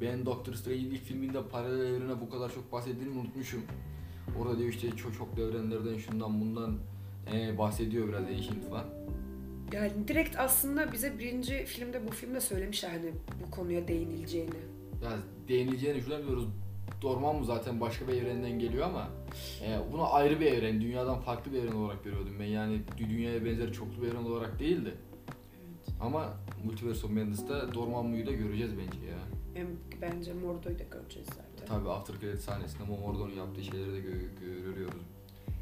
Ben 0.02 0.26
Doctor 0.26 0.54
Strange'in 0.54 0.92
ilk 0.92 1.04
filminde 1.04 1.44
paralel 1.52 1.86
evrene 1.86 2.22
bu 2.22 2.30
kadar 2.30 2.54
çok 2.54 2.72
bahsettiğini 2.72 3.20
unutmuşum. 3.20 3.62
Orada 4.40 4.58
diyor 4.58 4.70
işte 4.70 4.90
çok 4.90 5.14
çok 5.18 5.40
evrenlerden 5.40 5.98
şundan 5.98 6.42
bundan 6.42 6.78
e, 7.34 7.58
bahsediyor 7.58 8.08
biraz 8.08 8.24
Ancient 8.24 8.70
falan. 8.70 8.86
Yani 9.74 9.92
direkt 10.08 10.40
aslında 10.40 10.92
bize 10.92 11.20
birinci 11.20 11.66
filmde 11.66 12.08
bu 12.08 12.12
filmde 12.12 12.42
söylemişler 12.42 12.90
hani 12.90 13.12
bu 13.46 13.52
konuya 13.52 13.88
değinileceğini. 13.88 14.50
Ya 15.04 15.12
değinileceğini 15.48 16.02
şuradan 16.02 16.22
biliyoruz. 16.22 16.46
Dorman 17.02 17.36
mı 17.36 17.46
zaten 17.46 17.82
başka 17.82 18.08
bir 18.08 18.14
evrenden 18.14 18.60
geliyor 18.60 18.86
ama 18.86 19.08
e, 19.64 19.80
buna 19.92 20.04
ayrı 20.04 20.40
bir 20.40 20.46
evren, 20.46 20.82
dünyadan 20.82 21.20
farklı 21.20 21.54
bir 21.54 21.58
evren 21.64 21.76
olarak 21.76 22.04
görüyordum 22.04 22.34
ben. 22.40 22.46
Yani 22.46 22.82
dü- 22.98 23.10
dünyaya 23.10 23.46
benzer 23.46 23.74
çoklu 23.74 24.02
bir 24.02 24.08
evren 24.08 24.24
olarak 24.24 24.60
değildi. 24.60 24.94
Ama 26.02 26.34
Multiverse 26.66 27.06
of 27.06 27.12
Madness'ta 27.12 27.74
Dormammu'yu 27.74 28.28
da 28.28 28.32
göreceğiz 28.32 28.72
bence 28.78 29.06
ya. 29.08 29.18
Hem 29.54 29.68
bence 30.02 30.34
Mordo'yu 30.34 30.80
da 30.80 30.84
göreceğiz 30.84 31.28
zaten. 31.28 31.66
Tabii 31.68 31.90
After 31.90 32.20
Credit 32.20 32.40
sahnesinde 32.42 32.84
Momordo'nun 32.84 33.34
yaptığı 33.36 33.64
şeyleri 33.64 33.94
de 33.94 34.00
gö- 34.00 34.64
görüyoruz. 34.66 35.02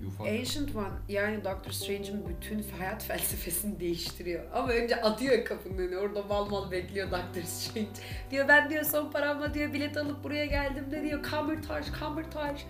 Yufa. 0.01 0.23
Ancient 0.23 0.75
One 0.75 0.88
yani 1.09 1.44
Doctor 1.44 1.71
Strange'in 1.71 2.23
bütün 2.29 2.63
hayat 2.79 3.03
felsefesini 3.07 3.79
değiştiriyor. 3.79 4.44
Ama 4.53 4.67
önce 4.67 5.01
atıyor 5.01 5.45
kapının 5.45 5.77
önüne. 5.77 5.97
Orada 5.97 6.21
mal 6.23 6.49
mal 6.49 6.71
bekliyor 6.71 7.11
Doctor 7.11 7.42
Strange. 7.42 7.87
Diyor 8.31 8.47
ben 8.47 8.69
diyor 8.69 8.83
son 8.83 9.11
paramla 9.11 9.54
diyor 9.54 9.73
bilet 9.73 9.97
alıp 9.97 10.23
buraya 10.23 10.45
geldim 10.45 10.92
de 10.92 11.04
diyor 11.04 11.23
Cumbertage, 11.23 11.85
Cumbertage. 11.99 12.61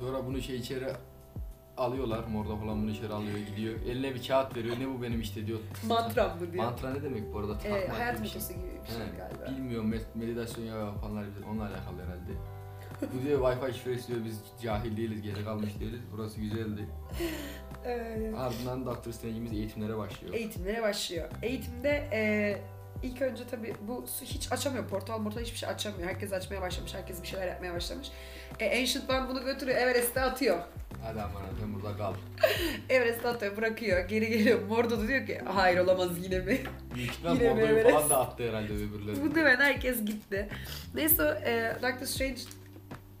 Sonra 0.00 0.26
bunu 0.26 0.42
şey 0.42 0.56
içeri 0.56 0.86
alıyorlar. 1.76 2.24
Mordo 2.24 2.56
falan 2.56 2.82
bunu 2.82 2.90
içeri 2.90 3.12
alıyor 3.12 3.38
gidiyor. 3.38 3.74
Eline 3.80 4.14
bir 4.14 4.26
kağıt 4.26 4.56
veriyor. 4.56 4.76
Ne 4.80 4.88
bu 4.88 5.02
benim 5.02 5.20
işte 5.20 5.46
diyor. 5.46 5.58
Mantram 5.86 6.40
mı 6.40 6.52
diyor. 6.52 6.64
Mantra 6.64 6.90
ne 6.94 7.02
demek 7.02 7.34
bu 7.34 7.38
arada? 7.38 7.52
Ee, 7.64 7.88
hayat 7.88 8.14
gibi 8.16 8.24
bir 8.24 8.28
şey. 8.28 8.40
motosu 8.40 8.54
gibi 8.54 8.66
bir 8.82 8.88
şey 8.88 8.96
He, 8.98 9.16
galiba. 9.18 9.56
Bilmiyorum 9.58 9.92
med- 9.92 10.06
meditasyon 10.14 10.64
yapanlar 10.64 11.24
bilir. 11.24 11.46
Onunla 11.50 11.62
alakalı 11.64 11.96
herhalde. 12.02 12.32
Bu 13.02 13.26
diyor 13.26 13.40
Wi-Fi 13.40 13.72
şifresi 13.74 14.08
diyor 14.08 14.20
biz 14.24 14.40
cahil 14.62 14.96
değiliz, 14.96 15.22
geri 15.22 15.44
kalmış 15.44 15.80
değiliz. 15.80 16.00
Burası 16.12 16.40
güzeldi. 16.40 16.86
Ee, 17.86 18.32
Ardından 18.36 18.86
Doctor 18.86 19.12
Strange'imiz 19.12 19.52
eğitimlere 19.52 19.96
başlıyor. 19.98 20.34
eğitimlere 20.34 20.82
başlıyor. 20.82 21.28
Eğitimde 21.42 22.08
e, 22.12 22.58
ilk 23.02 23.22
önce 23.22 23.42
tabii 23.50 23.74
bu 23.88 24.04
su 24.06 24.24
hiç 24.24 24.52
açamıyor. 24.52 24.88
Portal 24.88 25.18
mortal 25.18 25.40
hiçbir 25.40 25.58
şey 25.58 25.68
açamıyor. 25.68 26.08
Herkes 26.08 26.32
açmaya 26.32 26.60
başlamış. 26.62 26.94
Herkes 26.94 27.22
bir 27.22 27.26
şeyler 27.26 27.46
yapmaya 27.48 27.74
başlamış. 27.74 28.08
E, 28.60 28.80
Ancient 28.80 29.10
One 29.10 29.28
bunu 29.28 29.44
götürüyor. 29.44 29.78
Everest'e 29.78 30.20
atıyor. 30.20 30.58
Hadi 31.02 31.20
aman 31.22 31.42
sen 31.60 31.74
burada 31.74 31.96
kal. 31.96 32.14
Everest'e 32.88 33.28
atıyor. 33.28 33.56
Bırakıyor. 33.56 34.08
Geri 34.08 34.28
geliyor. 34.28 34.62
Mordo 34.68 35.00
da 35.00 35.08
diyor 35.08 35.26
ki 35.26 35.38
hayır 35.44 35.78
olamaz 35.78 36.24
yine 36.24 36.38
mi? 36.38 36.60
Büyük 36.94 37.10
ihtimal 37.10 37.34
Yine 37.36 37.48
Mordo'yu 37.48 37.66
Everest. 37.66 37.90
falan 37.96 38.10
da 38.10 38.18
attı 38.20 38.48
herhalde 38.48 38.72
öbürleri. 38.72 39.20
Muhtemelen 39.20 39.60
herkes 39.60 40.04
gitti. 40.04 40.48
Neyse 40.94 41.22
e, 41.46 41.82
Doctor 41.82 42.06
Strange 42.06 42.40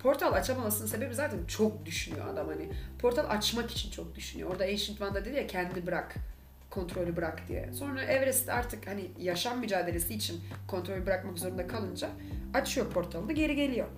portal 0.02 0.32
açamamasının 0.32 0.88
sebebi 0.88 1.14
zaten 1.14 1.38
çok 1.48 1.86
düşünüyor 1.86 2.28
adam 2.28 2.48
hani. 2.48 2.68
Portal 2.98 3.24
açmak 3.28 3.70
için 3.70 3.90
çok 3.90 4.14
düşünüyor. 4.14 4.50
Orada 4.50 4.64
Ancient 4.64 5.02
One'da 5.02 5.24
dedi 5.24 5.36
ya 5.36 5.46
kendi 5.46 5.86
bırak 5.86 6.14
kontrolü 6.70 7.16
bırak 7.16 7.48
diye. 7.48 7.72
Sonra 7.72 8.02
Everest 8.02 8.48
artık 8.48 8.86
hani 8.86 9.10
yaşam 9.18 9.60
mücadelesi 9.60 10.14
için 10.14 10.40
kontrolü 10.68 11.06
bırakmak 11.06 11.38
zorunda 11.38 11.66
kalınca 11.66 12.08
açıyor 12.54 12.90
portalını 12.90 13.32
geri 13.32 13.56
geliyor. 13.56 13.88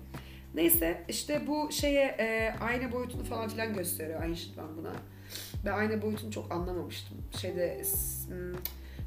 Neyse 0.55 1.03
işte 1.07 1.47
bu 1.47 1.71
şeye 1.71 2.05
e, 2.19 2.55
ayna 2.61 2.91
boyutunu 2.91 3.23
falan 3.23 3.49
filan 3.49 3.73
gösteriyor 3.73 4.23
One 4.23 4.77
buna. 4.77 4.91
Ben 5.65 5.71
ayna 5.71 6.01
boyutunu 6.01 6.31
çok 6.31 6.51
anlamamıştım. 6.51 7.17
Şeyde 7.41 7.81
hmm, 8.27 8.53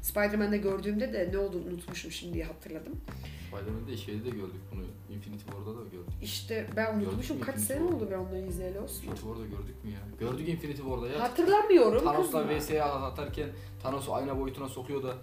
Spider-Man'de 0.01 0.57
gördüğümde 0.57 1.13
de 1.13 1.29
ne 1.31 1.37
olduğunu 1.37 1.65
unutmuşum 1.65 2.11
şimdi 2.11 2.43
hatırladım. 2.43 3.01
Spider-Man'de 3.47 3.97
şeyde 3.97 4.25
de 4.25 4.29
gördük 4.29 4.61
bunu. 4.73 4.81
Infinity 5.15 5.43
War'da 5.45 5.77
da 5.77 5.83
gördük. 5.83 6.13
İşte 6.23 6.67
ben 6.75 6.95
unutmuşum. 6.95 7.37
Gördük 7.37 7.45
Kaç 7.45 7.55
Infinity 7.55 7.73
sene 7.73 7.87
War? 7.87 7.95
oldu 7.95 8.07
ben 8.11 8.17
onları 8.17 8.47
izleyeli 8.47 8.79
olsun. 8.79 8.95
Infinity 8.95 9.21
War'da 9.21 9.45
gördük 9.45 9.83
mü 9.83 9.91
ya? 9.91 9.99
Gördük 10.19 10.49
Infinity 10.49 10.81
War'da 10.81 11.07
ya. 11.07 11.19
Hatırlamıyorum 11.19 12.03
Thanos'la 12.03 12.47
kızım. 12.47 12.59
VS'ye 12.59 12.83
atarken 12.83 13.49
Thanos'u 13.83 14.13
ayna 14.13 14.39
boyutuna 14.39 14.69
sokuyor 14.69 15.03
da 15.03 15.13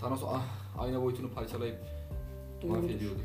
Thanos 0.00 0.22
ah, 0.26 0.46
ayna 0.78 1.02
boyutunu 1.02 1.30
parçalayıp 1.30 1.76
Doğru. 2.62 2.72
mahvediyordu. 2.72 3.18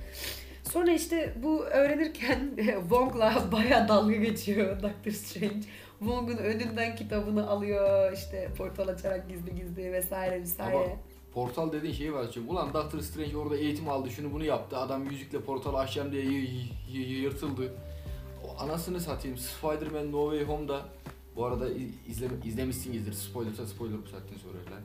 Sonra 0.72 0.92
işte 0.92 1.34
bu 1.44 1.64
öğrenirken 1.66 2.52
Wong'la 2.80 3.52
bayağı 3.52 3.88
dalga 3.88 4.16
geçiyor 4.16 4.82
Doctor 4.84 5.12
Strange. 5.12 5.66
Wong'un 6.00 6.38
önünden 6.38 6.96
kitabını 6.96 7.50
alıyor 7.50 8.12
işte 8.14 8.50
portal 8.58 8.88
açarak 8.88 9.30
gizli 9.30 9.56
gizli 9.56 9.92
vesaire 9.94 10.42
vesaire. 10.42 10.76
Ama 10.78 10.86
Portal 11.34 11.72
dediğin 11.72 11.94
şey 11.94 12.14
var 12.14 12.26
çünkü. 12.34 12.50
Ulan 12.52 12.74
Doctor 12.74 13.00
Strange 13.00 13.38
orada 13.38 13.58
eğitim 13.58 13.90
aldı, 13.90 14.10
şunu 14.10 14.34
bunu 14.34 14.44
yaptı. 14.46 14.78
Adam 14.78 15.10
yüzükle 15.12 15.40
portalı 15.42 15.78
açacağım 15.78 16.12
diye 16.12 16.24
yırtıldı. 17.22 17.74
O 18.48 18.64
anasını 18.64 19.00
satayım. 19.00 19.38
Spider-Man 19.38 20.12
No 20.12 20.30
Way 20.32 20.48
Home'da 20.56 20.82
bu 21.36 21.46
arada 21.46 21.70
iz- 21.70 21.94
izle, 22.10 22.28
izlemişsinizdir. 22.46 23.14
Spoilersa 23.14 23.66
spoiler 23.68 23.98
bu 24.06 24.10
saatten 24.10 24.38
sonra 24.38 24.76
lan. 24.76 24.82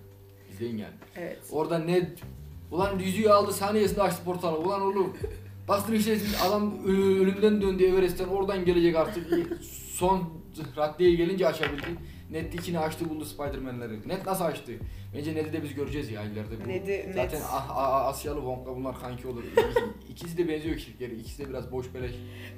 İzleyin 0.53 0.77
yani. 0.79 0.95
Evet. 1.17 1.39
Orada 1.53 1.79
ne 1.79 2.11
ulan 2.71 2.99
yüzüğü 2.99 3.29
aldı 3.29 3.53
saniyesinde 3.53 4.03
açtı 4.03 4.25
portalı. 4.25 4.59
Ulan 4.59 4.83
oğlum 4.83 5.17
Doctor 5.69 5.97
Strange 5.99 6.21
adam 6.49 6.85
ölümden 6.87 7.63
döndü 7.63 7.85
Everest'ten 7.85 8.29
oradan 8.29 8.65
gelecek 8.65 8.97
artık. 8.97 9.27
Son 9.93 10.29
raddeye 10.77 11.15
gelince 11.15 11.47
açabildi. 11.47 11.87
Net 12.31 12.55
ikini 12.55 12.79
açtı 12.79 13.09
buldu 13.09 13.25
Spider-Man'leri. 13.25 14.09
Net 14.09 14.27
nasıl 14.27 14.45
açtı? 14.45 14.73
Bence 15.17 15.35
Ned'i 15.35 15.53
de 15.53 15.63
biz 15.63 15.75
göreceğiz 15.75 16.11
ya 16.11 16.23
ileride. 16.23 16.65
Bu. 16.65 16.69
Ned'i- 16.69 17.13
Zaten 17.15 17.41
Ned. 17.41 17.45
A- 17.53 17.75
A- 17.75 18.07
Asyalı 18.09 18.37
Wong'la 18.39 18.77
bunlar 18.77 19.01
kanki 19.01 19.29
olur. 19.29 19.43
İki- 19.45 20.13
İkisi 20.13 20.39
de 20.39 20.49
benziyor 20.49 20.77
kişilikleri. 20.77 21.15
İkisi 21.15 21.45
de 21.45 21.49
biraz 21.51 21.73
boş 21.73 21.95
beleş. 21.95 22.13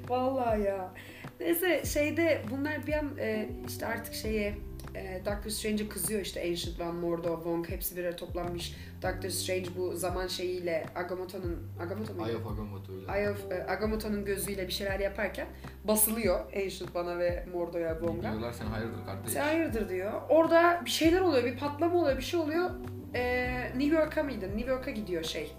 Vallahi 0.09 0.61
ya. 0.61 0.93
Neyse 1.39 1.83
şeyde 1.85 2.41
bunlar 2.51 2.87
bir 2.87 2.93
an 2.93 3.17
e, 3.19 3.49
işte 3.67 3.85
artık 3.85 4.13
şeye 4.13 4.53
e, 4.95 5.21
Doctor 5.25 5.49
Strange'e 5.49 5.89
kızıyor 5.89 6.21
işte 6.21 6.41
Ancient 6.41 6.81
One, 6.81 6.91
Mordo, 6.91 7.35
Wong 7.35 7.69
hepsi 7.69 7.95
bir 7.95 8.01
araya 8.03 8.15
toplanmış. 8.15 8.75
Doctor 9.03 9.29
Strange 9.29 9.67
bu 9.77 9.95
zaman 9.95 10.27
şeyiyle 10.27 10.85
Agamotto'nun 10.95 11.67
Agamotto 11.81 12.13
muydu? 12.13 12.29
Eye 12.29 12.37
of 12.37 12.47
Agamotto'yla. 12.47 13.17
Eye 13.17 13.31
of 13.31 13.51
e, 13.51 13.65
Agamotto'nun 13.67 14.25
gözüyle 14.25 14.67
bir 14.67 14.73
şeyler 14.73 14.99
yaparken 14.99 15.47
basılıyor 15.83 16.39
Ancient 16.39 16.95
One'a 16.95 17.19
ve 17.19 17.45
Mordo'ya, 17.53 17.93
Wong'a. 17.93 18.31
Diyorlar 18.31 18.53
sen 18.53 18.65
hayırdır 18.65 19.05
kardeş. 19.05 19.31
Sen 19.31 19.43
hayırdır 19.43 19.89
diyor. 19.89 20.11
Orada 20.29 20.81
bir 20.85 20.89
şeyler 20.89 21.21
oluyor, 21.21 21.43
bir 21.43 21.57
patlama 21.57 21.99
oluyor, 21.99 22.17
bir 22.17 22.23
şey 22.23 22.39
oluyor. 22.39 22.69
Ee, 23.15 23.71
New 23.77 23.95
York'a 23.95 24.23
mıydı? 24.23 24.45
New 24.57 24.71
York'a 24.71 24.91
gidiyor 24.91 25.23
şey. 25.23 25.51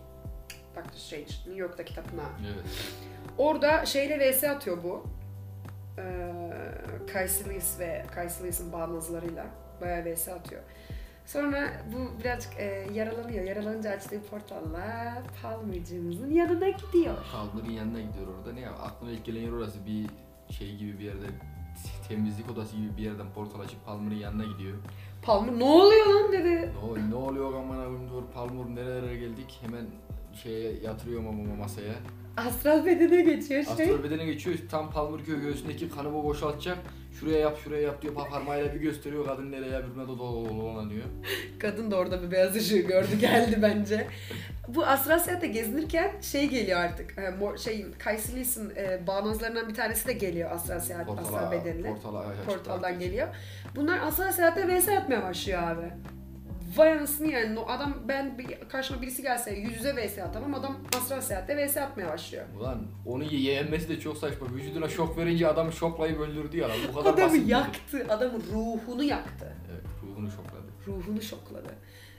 Doctor 0.76 0.98
Strange, 0.98 1.24
New 1.24 1.54
York'taki 1.54 1.94
tapınağa. 1.94 2.30
Evet. 2.46 2.64
Orada 3.38 3.86
şeyle 3.86 4.30
vs 4.30 4.44
atıyor 4.44 4.82
bu. 4.84 5.06
Ee, 5.98 6.45
Kaysilius 7.12 7.78
ve 7.80 8.04
Kaysilius'un 8.14 8.72
bağnazlarıyla 8.72 9.46
bayağı 9.80 10.14
vs 10.14 10.28
atıyor. 10.28 10.62
Sonra 11.26 11.72
bu 11.92 12.20
birazcık 12.20 12.52
e, 12.58 12.86
yaralanıyor. 12.94 13.44
Yaralanınca 13.44 13.90
açtığı 13.90 14.22
portalla 14.22 15.22
Palmer'cığımızın 15.42 16.30
yanına 16.30 16.68
gidiyor. 16.68 17.14
Kalbur'un 17.32 17.72
yanına 17.72 18.00
gidiyor 18.00 18.26
orada. 18.38 18.52
Ne 18.52 18.60
ya? 18.60 18.70
Aklıma 18.70 19.12
ilk 19.12 19.24
gelen 19.24 19.40
yer 19.40 19.52
orası 19.52 19.78
bir 19.86 20.06
şey 20.54 20.76
gibi 20.76 20.98
bir 20.98 21.04
yerde 21.04 21.26
temizlik 22.08 22.50
odası 22.50 22.76
gibi 22.76 22.96
bir 22.96 23.02
yerden 23.02 23.26
portal 23.34 23.60
açıp 23.60 23.86
Palmer'ın 23.86 24.14
yanına 24.18 24.44
gidiyor. 24.44 24.78
Palmer 25.22 25.58
ne 25.58 25.64
oluyor 25.64 26.06
lan 26.06 26.32
dedi. 26.32 26.70
Ne, 26.96 27.10
ne 27.10 27.14
oluyor 27.14 27.54
aman 27.54 27.78
abim 27.78 28.08
dur 28.10 28.22
Palmer 28.34 28.74
nerelere 28.74 29.16
geldik 29.16 29.58
hemen 29.62 29.86
şeye 30.42 30.72
yatırıyorum 30.72 31.28
ama 31.28 31.54
masaya. 31.54 31.94
Astral 32.36 32.86
bedene 32.86 33.22
geçiyor 33.22 33.64
şey. 33.64 33.86
Astral 33.90 34.04
bedene 34.04 34.24
geçiyor 34.24 34.56
tam 34.70 34.90
Palmer 34.90 35.18
gö 35.18 35.40
göğsündeki 35.40 35.90
kanımı 35.90 36.24
boşaltacak. 36.24 36.78
Şuraya 37.20 37.38
yap 37.38 37.58
şuraya 37.64 37.82
yap 37.82 38.02
diyor 38.02 38.14
Pa- 38.14 38.30
parmağıyla 38.30 38.74
bir 38.74 38.80
gösteriyor 38.80 39.26
kadın 39.26 39.52
nereye 39.52 39.82
birbirine 39.84 40.02
de 40.04 40.08
dolanıyor. 40.18 41.04
Kadın 41.58 41.90
da 41.90 41.96
orada 41.96 42.22
bir 42.22 42.30
beyaz 42.30 42.56
ışığı 42.56 42.78
gördü 42.78 43.18
geldi 43.20 43.58
bence. 43.62 44.06
Bu 44.68 44.86
astral 44.86 45.18
seyahate 45.18 45.46
gezinirken 45.46 46.20
şey 46.20 46.48
geliyor 46.48 46.80
artık. 46.80 47.18
E, 47.18 47.30
mor, 47.30 47.56
şeyin 47.56 47.92
Kaysilius'un 47.98 48.72
e, 48.76 49.06
bağnazlarından 49.06 49.68
bir 49.68 49.74
tanesi 49.74 50.08
de 50.08 50.12
geliyor 50.12 50.50
astral 50.50 50.80
seyahat 50.80 51.08
astral 51.08 51.24
Portala, 51.24 51.52
bedenine. 51.52 51.88
portala 51.88 52.24
Portaldan 52.46 52.98
geliyor. 52.98 53.28
Bunlar 53.76 53.98
astral 53.98 54.32
seyahatte 54.32 54.78
vs 54.78 54.88
atmaya 54.88 55.22
başlıyor 55.22 55.62
abi. 55.62 55.86
Vay 56.76 56.92
anasını 56.92 57.32
yani. 57.32 57.58
O 57.58 57.68
adam 57.68 57.94
ben 58.08 58.38
bir, 58.38 58.46
karşıma 58.68 59.02
birisi 59.02 59.22
gelse 59.22 59.54
yüz 59.54 59.76
yüze 59.76 60.06
vs 60.06 60.18
atamam. 60.18 60.54
Adam 60.54 60.76
astral 60.96 61.20
seyahatte 61.20 61.66
vs 61.66 61.76
atmaya 61.76 62.08
başlıyor. 62.08 62.44
Ulan 62.60 62.82
onu 63.06 63.24
ye- 63.24 63.40
yenmesi 63.54 63.88
de 63.88 64.00
çok 64.00 64.18
saçma. 64.18 64.46
Vücuduna 64.54 64.88
şok 64.88 65.18
verince 65.18 65.48
adamı 65.48 65.72
şoklayıp 65.72 66.20
öldürdü 66.20 66.56
ya. 66.56 66.68
lan. 66.68 66.76
Bu 66.88 66.98
kadar 66.98 67.10
Adamı 67.12 67.26
basit 67.26 67.38
miydi? 67.38 67.50
yaktı. 67.50 68.06
Adamın 68.08 68.42
ruhunu 68.52 69.04
yaktı. 69.04 69.52
Evet 69.72 69.84
ruhunu 70.02 70.30
şokladı. 70.30 70.66
ruhunu 70.86 71.22
şokladı. 71.22 71.74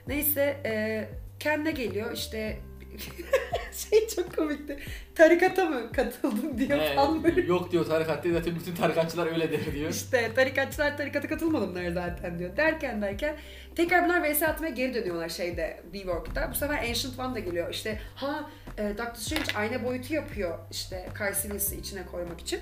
Neyse 0.06 0.60
e, 0.64 1.04
kendine 1.40 1.70
geliyor 1.70 2.12
işte 2.12 2.58
şey 3.72 4.08
çok 4.08 4.36
komikti. 4.36 4.78
Tarikata 5.14 5.64
mı 5.64 5.92
katıldın 5.92 6.58
diyor 6.58 6.78
He, 6.78 6.94
Palmer. 6.94 7.36
yok 7.36 7.72
diyor 7.72 7.86
tarikat 7.86 8.24
değil 8.24 8.34
zaten 8.34 8.54
bütün 8.56 8.74
tarikatçılar 8.74 9.26
öyle 9.26 9.52
der 9.52 9.72
diyor. 9.74 9.90
İşte 9.90 10.30
tarikatçılar 10.34 10.96
tarikata 10.96 11.28
katılmadılar 11.28 11.90
zaten 11.90 12.38
diyor. 12.38 12.56
Derken 12.56 13.02
derken 13.02 13.36
tekrar 13.74 14.04
bunlar 14.04 14.32
vs 14.32 14.42
atmaya 14.42 14.70
geri 14.70 14.94
dönüyorlar 14.94 15.28
şeyde 15.28 15.80
New 15.92 16.10
York'ta. 16.10 16.50
Bu 16.50 16.54
sefer 16.54 16.78
Ancient 16.78 17.18
One 17.18 17.34
da 17.34 17.38
geliyor. 17.38 17.70
İşte 17.70 18.00
ha 18.14 18.50
e, 18.78 18.98
Doctor 18.98 19.14
Strange 19.14 19.52
ayna 19.56 19.84
boyutu 19.84 20.14
yapıyor 20.14 20.58
işte 20.70 21.08
Kaysilius'u 21.14 21.74
içine 21.74 22.06
koymak 22.06 22.40
için. 22.40 22.60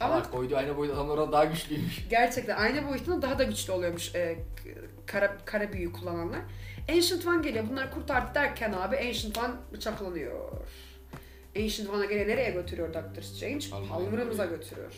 Ama 0.00 0.12
Salak 0.14 0.32
koydu 0.32 0.56
aynı 0.56 0.76
boyda 0.76 0.92
adamlar 0.94 1.32
daha 1.32 1.44
güçlüymüş. 1.44 2.08
gerçekten 2.10 2.56
ayna 2.56 2.88
boyutunda 2.88 3.22
daha 3.22 3.38
da 3.38 3.44
güçlü 3.44 3.72
oluyormuş 3.72 4.14
e, 4.14 4.36
kara, 5.06 5.36
kara 5.44 5.72
büyü 5.72 5.92
kullananlar. 5.92 6.40
Ancient 6.88 7.26
One 7.26 7.42
geliyor. 7.48 7.64
Bunlar 7.70 7.90
kurtardı 7.90 8.34
derken 8.34 8.72
abi 8.72 8.96
Ancient 8.96 9.38
One 9.38 9.54
bıçaklanıyor. 9.72 10.50
Ancient 11.56 11.90
One'a 11.90 12.04
gene 12.04 12.28
nereye 12.28 12.50
götürüyor 12.50 12.94
Doctor 12.94 13.22
Strange? 13.22 13.66
Palmer'ımıza 13.88 14.44
götürüyor. 14.46 14.92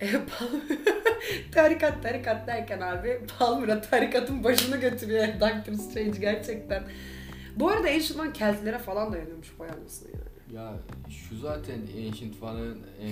E, 0.00 0.10
tarikat 1.52 2.02
tarikat 2.02 2.46
derken 2.46 2.80
abi 2.80 3.20
Palmer'a 3.38 3.80
tarikatın 3.80 4.44
başını 4.44 4.76
götürüyor 4.76 5.26
Doctor 5.40 5.72
Strange 5.72 6.18
gerçekten. 6.18 6.82
Bu 7.56 7.68
arada 7.68 7.88
Ancient 7.88 8.20
One 8.20 8.32
Keltlere 8.32 8.78
falan 8.78 9.12
dayanıyormuş 9.12 9.58
bayağı 9.58 9.76
anasını 9.76 10.08
yani. 10.10 10.56
Ya 10.56 10.72
şu 11.28 11.36
zaten 11.36 11.78
Ancient 12.08 12.42
One'ın 12.42 12.78
eee, 13.02 13.10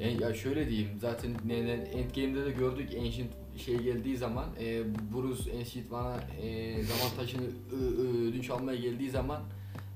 e, 0.00 0.08
ya 0.10 0.34
şöyle 0.34 0.68
diyeyim 0.68 0.88
zaten 1.00 1.30
ne, 1.46 1.66
ne, 1.66 1.72
Endgame'de 1.72 2.46
de 2.46 2.50
gördük 2.50 2.88
Ancient 2.98 3.30
şey 3.56 3.76
geldiği 3.76 4.16
zaman 4.16 4.44
e, 4.60 4.82
Bruce 5.14 5.52
Ancient 5.58 5.92
One'a 5.92 6.20
e, 6.42 6.82
zaman 6.82 7.16
taşını 7.16 7.44
ödünç 8.28 8.50
almaya 8.50 8.76
geldiği 8.76 9.10
zaman 9.10 9.42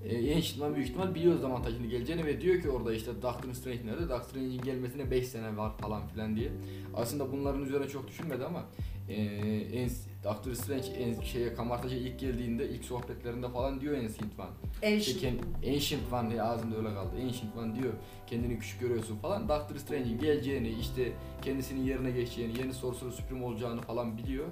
e, 0.04 0.34
Ancient 0.34 0.60
One 0.62 0.74
büyük 0.74 0.88
ihtimal 0.88 1.14
biliyor 1.14 1.38
zaman 1.38 1.62
taşını 1.62 1.86
geleceğini 1.86 2.24
ve 2.26 2.40
diyor 2.40 2.62
ki 2.62 2.70
orada 2.70 2.94
işte 2.94 3.10
Doctor 3.22 3.52
Strange 3.52 3.86
nerede? 3.86 4.08
Doctor 4.08 4.22
Strange'in 4.22 4.62
gelmesine 4.62 5.10
5 5.10 5.28
sene 5.28 5.56
var 5.56 5.78
falan 5.78 6.08
filan 6.08 6.36
diye. 6.36 6.52
Aslında 6.94 7.32
bunların 7.32 7.64
üzerine 7.64 7.88
çok 7.88 8.08
düşünmedi 8.08 8.44
ama 8.44 8.64
e, 9.08 9.16
Doctor 10.24 10.54
Strange 10.54 11.24
şeye 11.24 11.54
Kamartaş'a 11.54 11.94
ilk 11.96 12.18
geldiğinde 12.20 12.68
ilk 12.68 12.84
sohbetlerinde 12.84 13.48
falan 13.48 13.80
diyor 13.80 13.94
Ancient 13.94 14.32
One. 14.38 14.48
İşte 14.96 15.12
Ancient 15.18 15.22
ken- 15.22 15.74
Ancient 15.74 16.12
One 16.12 16.30
diye 16.30 16.42
ağzımda 16.42 16.76
öyle 16.76 16.88
kaldı. 16.94 17.10
Ancient 17.16 17.56
One 17.58 17.74
diyor 17.82 17.92
kendini 18.26 18.58
küçük 18.58 18.80
görüyorsun 18.80 19.16
falan. 19.16 19.48
Doctor 19.48 19.76
Strange'in 19.76 20.18
geleceğini, 20.18 20.68
işte 20.68 21.12
kendisinin 21.42 21.84
yerine 21.84 22.10
geçeceğini, 22.10 22.58
yeni 22.58 22.72
Sorcerer 22.72 23.10
Supreme 23.10 23.44
olacağını 23.44 23.80
falan 23.80 24.18
biliyor. 24.18 24.46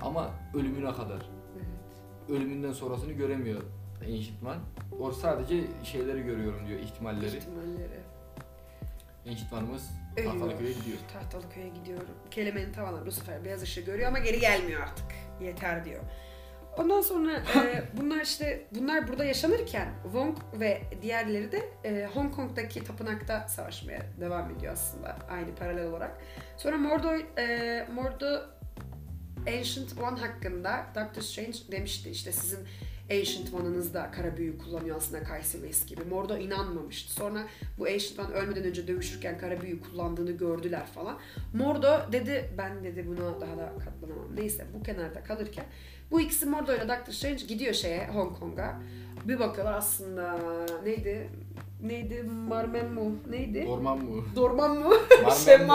Ama 0.00 0.30
ölümüne 0.54 0.92
kadar. 0.92 1.22
Evet. 1.56 1.68
Ölümünden 2.30 2.72
sonrasını 2.72 3.12
göremiyor 3.12 3.60
Ancient 4.02 4.42
One. 4.42 4.58
O 5.00 5.12
sadece 5.12 5.64
şeyleri 5.84 6.22
görüyorum 6.22 6.68
diyor, 6.68 6.80
ihtimalleri. 6.80 7.36
ihtimalleri. 7.36 8.00
Ancient 9.28 9.52
One'ımız 9.52 9.90
Ölüyor. 10.20 10.32
Tahtalıköy'e 10.32 10.72
gidiyor. 10.72 10.98
Tahtalıköy'e 11.12 11.68
gidiyorum. 11.68 12.08
Kelimenin 12.30 12.72
tavana 12.72 13.06
bu 13.06 13.12
sefer 13.12 13.44
beyaz 13.44 13.62
ışığı 13.62 13.80
görüyor 13.80 14.08
ama 14.08 14.18
geri 14.18 14.40
gelmiyor 14.40 14.82
artık. 14.82 15.06
Yeter 15.40 15.84
diyor. 15.84 16.00
Ondan 16.78 17.00
sonra 17.00 17.32
e, 17.56 17.82
bunlar 17.96 18.20
işte 18.20 18.66
bunlar 18.74 19.08
burada 19.08 19.24
yaşanırken 19.24 19.88
Wong 20.02 20.38
ve 20.54 20.82
diğerleri 21.02 21.52
de 21.52 21.68
e, 21.84 22.08
Hong 22.14 22.34
Kong'daki 22.34 22.84
tapınakta 22.84 23.48
savaşmaya 23.48 24.02
devam 24.20 24.50
ediyor 24.50 24.72
aslında 24.72 25.16
aynı 25.30 25.54
paralel 25.54 25.86
olarak. 25.86 26.18
Sonra 26.56 26.76
Mordo 26.76 27.12
e, 27.38 27.86
Mordo 27.94 28.58
Ancient 29.46 29.98
One 29.98 30.20
hakkında 30.20 30.86
Doctor 30.94 31.22
Strange 31.22 31.58
demişti 31.70 32.10
işte 32.10 32.32
sizin 32.32 32.66
Ancient 33.10 33.54
One'ınız 33.54 33.94
da 33.94 34.10
kara 34.10 34.36
büyü 34.36 34.58
kullanıyor 34.58 34.96
aslında 34.96 35.22
Kaysilius 35.22 35.86
gibi. 35.86 36.04
Mordo 36.04 36.36
inanmamıştı. 36.36 37.12
Sonra 37.12 37.44
bu 37.78 37.84
Ancient 37.84 38.18
One 38.18 38.34
ölmeden 38.34 38.64
önce 38.64 38.88
dövüşürken 38.88 39.38
kara 39.38 39.60
büyü 39.60 39.80
kullandığını 39.80 40.30
gördüler 40.30 40.86
falan. 40.86 41.18
Mordo 41.54 42.12
dedi 42.12 42.50
ben 42.58 42.84
dedi 42.84 43.06
buna 43.06 43.40
daha 43.40 43.56
da 43.56 43.72
katlanamam. 43.84 44.36
Neyse 44.36 44.66
bu 44.74 44.82
kenarda 44.82 45.22
kalırken 45.22 45.64
bu 46.10 46.20
ikisi 46.20 46.46
Mordo 46.46 46.74
ile 46.74 46.88
Doctor 46.88 47.12
Strange 47.12 47.44
gidiyor 47.44 47.74
şeye 47.74 48.08
Hong 48.08 48.38
Kong'a. 48.38 48.80
Bir 49.24 49.38
bakıyorlar 49.38 49.74
aslında 49.74 50.38
neydi? 50.84 51.28
Neydi? 51.82 52.22
Marmen 52.22 52.92
mu? 52.92 53.16
Neydi? 53.30 53.66
Orman 53.68 53.98
mu? 54.04 54.24
Dorman 54.36 54.78
mu? 54.78 54.88
Mu? 54.88 55.66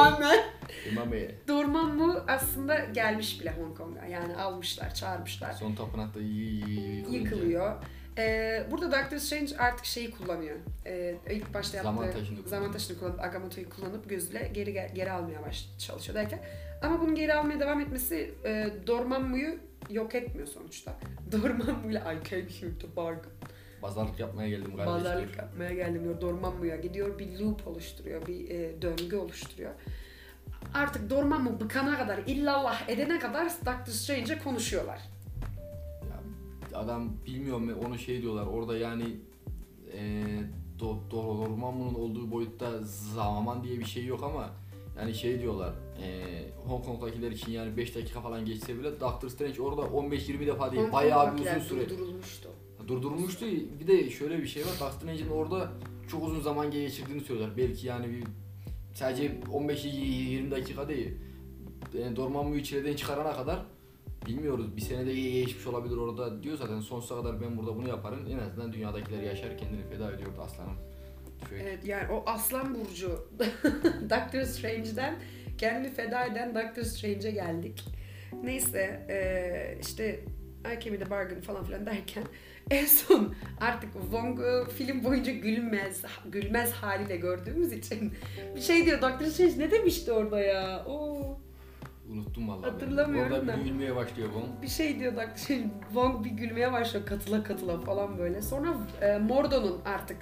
Marmen. 0.95 1.31
Dorman 1.47 1.95
mu 1.95 2.19
aslında 2.27 2.79
gelmiş 2.79 3.41
bile 3.41 3.51
Hong 3.51 3.77
Kong'a. 3.77 4.05
Yani 4.05 4.35
almışlar, 4.35 4.93
çağırmışlar. 4.93 5.53
Son 5.53 5.75
tapınakta 5.75 6.19
y- 6.19 6.25
y- 6.27 6.95
yıkılınca 6.97 7.17
Yıkılıyor. 7.19 7.73
Ee, 8.17 8.67
burada 8.71 8.91
Doctor 8.91 9.17
Strange 9.17 9.57
artık 9.57 9.85
şeyi 9.85 10.11
kullanıyor. 10.11 10.55
Ee, 10.85 11.15
ilk 11.29 11.53
başta 11.53 11.77
yaptığı 11.77 11.91
Zaman 11.93 12.05
taşını 12.11 12.25
kullanıyor. 12.27 12.47
zaman 12.47 12.71
taşını 12.71 12.99
kullanıp 12.99 13.19
Agamotto'yu 13.23 13.69
kullanıp 13.69 14.09
gözüyle 14.09 14.51
geri 14.53 14.73
geri 14.95 15.11
almaya 15.11 15.41
baş 15.45 15.69
çalışıyor 15.79 16.15
derken 16.17 16.39
ama 16.81 17.01
bunun 17.01 17.15
geri 17.15 17.33
almaya 17.33 17.59
devam 17.59 17.81
etmesi 17.81 18.33
e, 18.45 18.67
Dormammu'yu 18.87 19.55
yok 19.89 20.15
etmiyor 20.15 20.47
sonuçta. 20.47 20.95
Dormammu'yla 21.31 22.13
I 22.13 22.29
came 22.29 22.41
here 22.61 22.77
to 22.79 22.87
bargain. 22.95 23.33
Pazarlık 23.83 24.19
yapmaya 24.19 24.49
geldim 24.49 24.77
kardeşler. 24.77 24.85
Pazarlık 24.85 25.37
yapmaya 25.37 25.73
geldim 25.73 26.03
diyor. 26.03 26.21
Dormammu'ya 26.21 26.75
gidiyor 26.75 27.19
bir 27.19 27.39
loop 27.39 27.67
oluşturuyor, 27.67 28.27
bir 28.27 28.49
e, 28.49 28.81
döngü 28.81 29.15
oluşturuyor. 29.15 29.71
Artık 30.73 31.09
Dormammu 31.09 31.59
bıkana 31.59 31.97
kadar, 31.97 32.17
illallah 32.17 32.89
edene 32.89 33.19
kadar 33.19 33.45
Doctor 33.45 33.91
Strange'e 33.91 34.39
konuşuyorlar. 34.39 34.99
Ya, 36.73 36.79
adam 36.79 37.11
bilmiyorum 37.25 37.77
onu 37.87 37.97
şey 37.97 38.21
diyorlar 38.21 38.47
orada 38.47 38.77
yani 38.77 39.03
e, 39.97 40.23
do, 40.79 40.97
do, 41.11 41.37
Dormammu'nun 41.37 41.93
olduğu 41.93 42.31
boyutta 42.31 42.71
zaman 43.15 43.63
diye 43.63 43.79
bir 43.79 43.85
şey 43.85 44.05
yok 44.05 44.23
ama 44.23 44.49
yani 44.99 45.13
şey 45.13 45.41
diyorlar 45.41 45.73
e, 46.03 46.39
Hong 46.67 46.85
Kong'dakiler 46.85 47.31
için 47.31 47.51
yani 47.51 47.77
5 47.77 47.95
dakika 47.95 48.21
falan 48.21 48.45
geçse 48.45 48.79
bile 48.79 48.99
Doctor 48.99 49.29
Strange 49.29 49.61
orada 49.61 49.81
15-20 49.81 50.47
defa 50.47 50.71
değil 50.71 50.83
Hong 50.83 50.93
bayağı 50.93 51.37
bir 51.37 51.41
uzun 51.41 51.59
süre 51.59 51.89
Durdurulmuştu. 51.89 52.49
Durdurulmuştu. 52.87 53.45
Bir 53.79 53.87
de 53.87 54.09
şöyle 54.09 54.37
bir 54.37 54.47
şey 54.47 54.63
var 54.63 54.71
Doctor 54.79 54.91
Strange'in 54.99 55.29
orada 55.29 55.71
çok 56.07 56.23
uzun 56.23 56.41
zaman 56.41 56.71
geçirdiğini 56.71 57.21
söylüyorlar. 57.21 57.57
Belki 57.57 57.87
yani 57.87 58.09
bir 58.09 58.23
sadece 58.93 59.31
15-20 59.51 60.51
dakika 60.51 60.89
değil. 60.89 61.11
Yani 61.99 62.15
Dormammu'yu 62.15 62.63
çileden 62.63 62.95
çıkarana 62.95 63.35
kadar 63.35 63.65
bilmiyoruz. 64.25 64.77
Bir 64.77 64.81
senede 64.81 65.13
geçmiş 65.13 65.67
olabilir 65.67 65.97
orada 65.97 66.43
diyor 66.43 66.57
zaten 66.57 66.79
sonsuza 66.79 67.21
kadar 67.21 67.41
ben 67.41 67.57
burada 67.57 67.75
bunu 67.75 67.89
yaparım. 67.89 68.27
En 68.29 68.37
azından 68.37 68.73
dünyadakiler 68.73 69.23
yaşar 69.23 69.57
kendini 69.57 69.83
feda 69.89 70.11
ediyordu 70.11 70.41
aslanım. 70.41 70.75
Evet 71.53 71.85
yani 71.85 72.11
o 72.11 72.23
Aslan 72.25 72.75
Burcu 72.75 73.07
Doctor 74.09 74.43
Strange'den 74.43 75.15
kendini 75.57 75.93
feda 75.93 76.25
eden 76.25 76.55
Doctor 76.55 76.83
Strange'e 76.83 77.31
geldik. 77.31 77.83
Neyse 78.43 79.07
işte 79.81 80.25
in 80.85 80.99
the 80.99 81.09
bargain 81.09 81.41
falan 81.41 81.63
filan 81.63 81.85
derken 81.85 82.23
en 82.71 82.85
son 82.85 83.35
artık 83.61 83.93
Wong'u 83.93 84.65
film 84.77 85.03
boyunca 85.03 85.31
gülmez 85.33 86.01
gülmez 86.25 86.71
haliyle 86.71 87.17
gördüğümüz 87.17 87.73
için 87.73 88.13
bir 88.55 88.61
şey 88.61 88.85
diyor 88.85 89.01
Doctor 89.01 89.25
Strange 89.25 89.57
ne 89.59 89.71
demişti 89.71 90.11
orada 90.11 90.41
ya? 90.41 90.85
Oo. 90.85 91.37
Unuttum 92.11 92.49
vallahi. 92.49 92.71
Hatırlamıyorum 92.71 93.31
Orada 93.33 93.47
da. 93.47 93.57
bir 93.57 93.63
gülmeye 93.63 93.95
başlıyor 93.95 94.29
bu. 94.35 94.61
bir 94.61 94.67
şey 94.67 94.99
diyor 94.99 95.13
Doctor 95.15 95.35
Strange. 95.35 95.63
Wong 95.93 96.25
bir 96.25 96.29
gülmeye 96.29 96.71
başlıyor 96.71 97.05
katıla 97.05 97.43
katıla 97.43 97.81
falan 97.81 98.17
böyle. 98.17 98.41
Sonra 98.41 98.67
e, 99.01 99.17
Mordo'nun 99.17 99.81
artık 99.85 100.17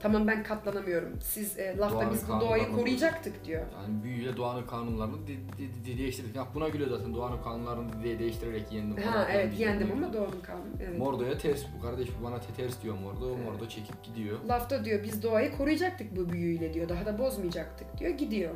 tamam 0.00 0.26
ben 0.26 0.42
katlanamıyorum. 0.42 1.18
Siz 1.22 1.58
e, 1.58 1.76
lafta 1.78 1.96
Doğanın 1.96 2.12
biz 2.12 2.22
bu 2.22 2.26
kanunlarını 2.26 2.48
doğayı 2.50 2.72
koruyacaktık 2.72 3.44
diyor. 3.44 3.62
Yani 3.82 4.02
büyüyle 4.02 4.36
doğanın 4.36 4.66
kanunlarını 4.66 5.26
de, 5.26 5.32
de- 5.32 5.92
de- 5.94 5.98
değiştirdik. 5.98 6.36
Ya 6.36 6.46
buna 6.54 6.68
gülüyor 6.68 6.90
zaten 6.90 7.14
doğanın 7.14 7.42
kanunlarını 7.42 8.04
de- 8.04 8.18
değiştirerek 8.18 8.72
yendim. 8.72 8.96
falan 8.96 9.12
Ha 9.12 9.24
filan 9.24 9.30
evet 9.40 9.46
diyeceğim. 9.56 9.72
yendim 9.80 9.92
ama 10.04 10.12
doğanın 10.12 10.40
kanunu. 10.42 10.64
Evet. 10.82 10.98
Mordo'ya 10.98 11.38
ters 11.38 11.62
bu 11.78 11.82
kardeş 11.82 12.08
bu 12.20 12.24
bana 12.24 12.40
te- 12.40 12.52
ters 12.56 12.82
diyor 12.82 12.94
Mordo. 12.98 13.36
Mordo 13.36 13.68
çekip 13.68 14.02
gidiyor. 14.02 14.38
Lafta 14.48 14.84
diyor 14.84 15.02
biz 15.04 15.22
doğayı 15.22 15.56
koruyacaktık 15.56 16.16
bu 16.16 16.28
büyüyle 16.32 16.74
diyor. 16.74 16.88
Daha 16.88 17.06
da 17.06 17.18
bozmayacaktık 17.18 17.98
diyor. 17.98 18.10
Gidiyor. 18.10 18.54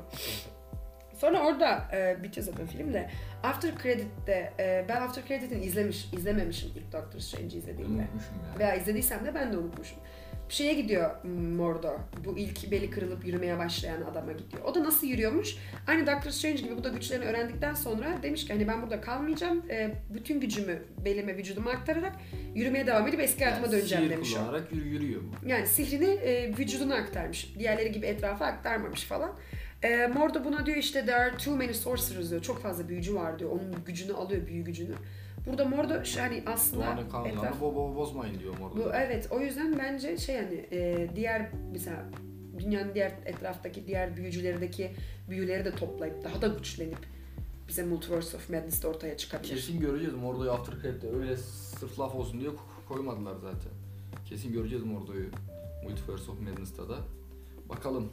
Sonra 1.19 1.47
orada 1.47 1.85
e, 1.93 2.23
bitiyor 2.23 2.47
zaten 2.47 2.67
film 2.67 2.93
de. 2.95 3.11
After 3.43 3.79
Credit'te 3.83 4.53
e, 4.59 4.85
ben 4.89 5.03
After 5.03 5.27
Credit'in 5.27 5.63
izlemiş 5.63 6.09
izlememişim 6.13 6.71
ilk 6.77 6.93
Doctor 6.93 7.19
Strange'i 7.19 7.51
Ben 7.53 7.59
izlediğimde. 7.59 8.03
unutmuşum 8.03 8.35
ya. 8.53 8.59
Veya 8.59 8.75
izlediysem 8.75 9.25
de 9.25 9.35
ben 9.35 9.53
de 9.53 9.59
unutmuşum. 9.59 9.99
Şeye 10.49 10.75
gidiyor 10.75 11.25
Mordo. 11.57 11.97
Bu 12.25 12.39
ilk 12.39 12.71
beli 12.71 12.91
kırılıp 12.91 13.27
yürümeye 13.27 13.59
başlayan 13.59 14.03
adama 14.03 14.33
gidiyor. 14.33 14.63
O 14.65 14.75
da 14.75 14.85
nasıl 14.85 15.07
yürüyormuş? 15.07 15.57
Aynı 15.87 16.07
Doctor 16.07 16.31
Strange 16.31 16.63
gibi 16.63 16.77
bu 16.77 16.85
da 16.85 16.89
güçlerini 16.89 17.25
öğrendikten 17.25 17.75
sonra 17.75 18.19
demiş 18.23 18.47
ki 18.47 18.53
hani 18.53 18.69
ben 18.69 18.83
burada 18.83 19.01
kalmayacağım. 19.01 19.63
e, 19.71 19.91
bütün 20.15 20.41
gücümü 20.41 20.83
belime 21.05 21.37
vücuduma 21.37 21.71
aktararak 21.71 22.13
yürümeye 22.55 22.87
devam 22.87 23.09
edip 23.09 23.21
eski 23.21 23.45
hayatıma 23.45 23.67
Yani 23.67 23.77
döneceğim 23.79 24.11
demiş 24.11 24.33
o. 24.35 24.39
kullanarak 24.39 24.73
yürü, 24.73 24.89
yürüyor 24.89 25.21
bu. 25.23 25.49
Yani 25.49 25.67
sihrini 25.67 26.07
e, 26.11 26.59
vücuduna 26.59 26.95
aktarmış. 26.95 27.55
Diğerleri 27.59 27.93
gibi 27.93 28.07
etrafa 28.07 28.47
aktarmamış 28.47 29.05
falan. 29.05 29.33
E, 29.83 30.07
Mordo 30.07 30.45
buna 30.45 30.67
diyor 30.67 30.77
işte 30.77 31.05
there 31.05 31.17
are 31.17 31.37
too 31.37 31.57
many 31.57 31.75
sorcerers 31.75 32.31
diyor. 32.31 32.43
Çok 32.43 32.63
fazla 32.63 32.89
büyücü 32.89 33.15
var 33.15 33.39
diyor. 33.39 33.51
Onun 33.51 33.85
gücünü 33.87 34.13
alıyor, 34.13 34.47
büyü 34.47 34.65
gücünü. 34.65 34.95
Burada 35.47 35.65
Mordo 35.65 36.05
şu- 36.05 36.21
hani 36.21 36.43
aslında 36.47 36.87
Doğanın 36.87 37.09
kanunlarını 37.11 37.41
etraf- 37.41 37.61
bo 37.61 37.75
bo 37.75 37.95
bozmayın 37.97 38.39
diyor 38.39 38.59
Mordo. 38.59 38.77
bu 38.77 38.95
evet 38.95 39.29
o 39.31 39.41
yüzden 39.41 39.79
bence 39.79 40.17
şey 40.17 40.37
hani 40.37 40.67
e, 40.73 41.09
diğer 41.17 41.51
mesela 41.73 42.11
dünyanın 42.59 42.95
diğer 42.95 43.13
etraftaki 43.25 43.87
diğer 43.87 44.17
büyücülerdeki 44.17 44.91
büyüleri 45.31 45.65
de 45.65 45.71
toplayıp 45.75 46.25
daha 46.25 46.43
da 46.43 46.47
güçlenip 46.47 46.99
bize 47.69 47.85
Multiverse 47.85 48.37
of 48.37 48.51
Madness'te 48.51 48.89
ortaya 48.89 49.17
çıkabilir. 49.17 49.49
Kesin 49.55 49.81
göreceğiz 49.81 50.15
Mordo'yu 50.15 50.51
After 50.53 50.75
Credit'te 50.83 51.09
öyle 51.17 51.37
sırf 51.37 52.01
laf 52.01 52.15
olsun 52.15 52.41
diye 52.41 52.51
ko- 52.51 52.89
koymadılar 52.89 53.35
zaten. 53.37 53.73
Kesin 54.29 54.53
göreceğiz 54.53 54.85
Mordo'yu 54.85 55.27
Multiverse 55.85 56.31
of 56.31 56.41
Madness'ta 56.41 56.89
da. 56.89 56.99
Bakalım. 57.69 58.13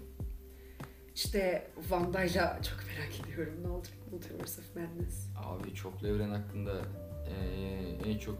İşte 1.15 1.67
Wanda'yla 1.81 2.59
çok 2.63 2.77
merak 2.87 3.19
ediyorum 3.29 3.53
ne 3.63 3.67
olacak 3.69 3.93
Multiverse 4.11 4.61
of 4.61 4.75
Madness. 4.75 5.27
Abi 5.45 5.73
çoklu 5.73 6.07
evren 6.07 6.29
hakkında 6.29 6.81
eee, 7.27 8.11
en 8.11 8.17
çok 8.17 8.37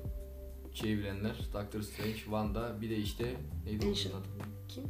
şey 0.73 0.97
bilenler 0.97 1.35
Doctor 1.53 1.81
Strange, 1.81 2.13
Wanda 2.13 2.81
bir 2.81 2.89
de 2.89 2.95
işte 2.97 3.35
neydi 3.65 3.85
o 3.85 3.89
kızın 3.89 4.09
Ancient. 4.09 4.15
adı? 4.15 4.45
Kim? 4.67 4.83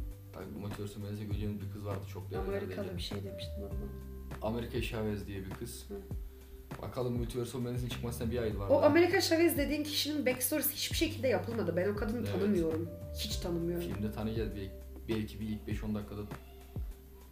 Of 0.84 0.96
Madness'e 0.98 1.24
göreceğimiz 1.24 1.60
bir 1.60 1.70
kız 1.72 1.84
vardı 1.84 2.00
çoklu 2.12 2.36
evrenlerde. 2.36 2.64
Amerikalı 2.64 2.96
bir 2.96 3.02
şey 3.02 3.24
demiştim 3.24 3.54
ama. 3.64 4.48
Amerika 4.48 4.82
Chavez 4.82 5.26
diye 5.26 5.38
bir 5.44 5.50
kız. 5.50 5.84
Hı. 5.88 5.94
Bakalım 6.82 7.16
Multiverse 7.18 7.56
of 7.58 7.64
Madness'in 7.64 7.88
çıkmasına 7.88 8.30
bir 8.30 8.38
ay 8.38 8.58
var. 8.58 8.68
O 8.68 8.74
daha. 8.74 8.86
Amerika 8.86 9.20
Chavez 9.20 9.58
dediğin 9.58 9.84
kişinin 9.84 10.26
backstory'si 10.26 10.74
hiçbir 10.74 10.96
şekilde 10.96 11.28
yapılmadı. 11.28 11.76
Ben 11.76 11.88
o 11.88 11.96
kadını 11.96 12.18
Evet. 12.18 12.32
tanımıyorum. 12.32 12.88
Hiç 13.18 13.36
tanımıyorum. 13.36 13.88
Filmde 13.88 14.12
tanıyacağız 14.12 14.50
belki, 14.56 14.72
belki 15.08 15.40
bir 15.40 15.48
ilk 15.48 15.68
5-10 15.82 15.94
dakikada 15.94 16.20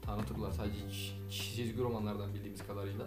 tanıtırlar 0.03 0.51
sadece 0.51 0.79
çizgi 1.31 1.79
romanlardan 1.79 2.35
bildiğimiz 2.35 2.67
kadarıyla. 2.67 3.07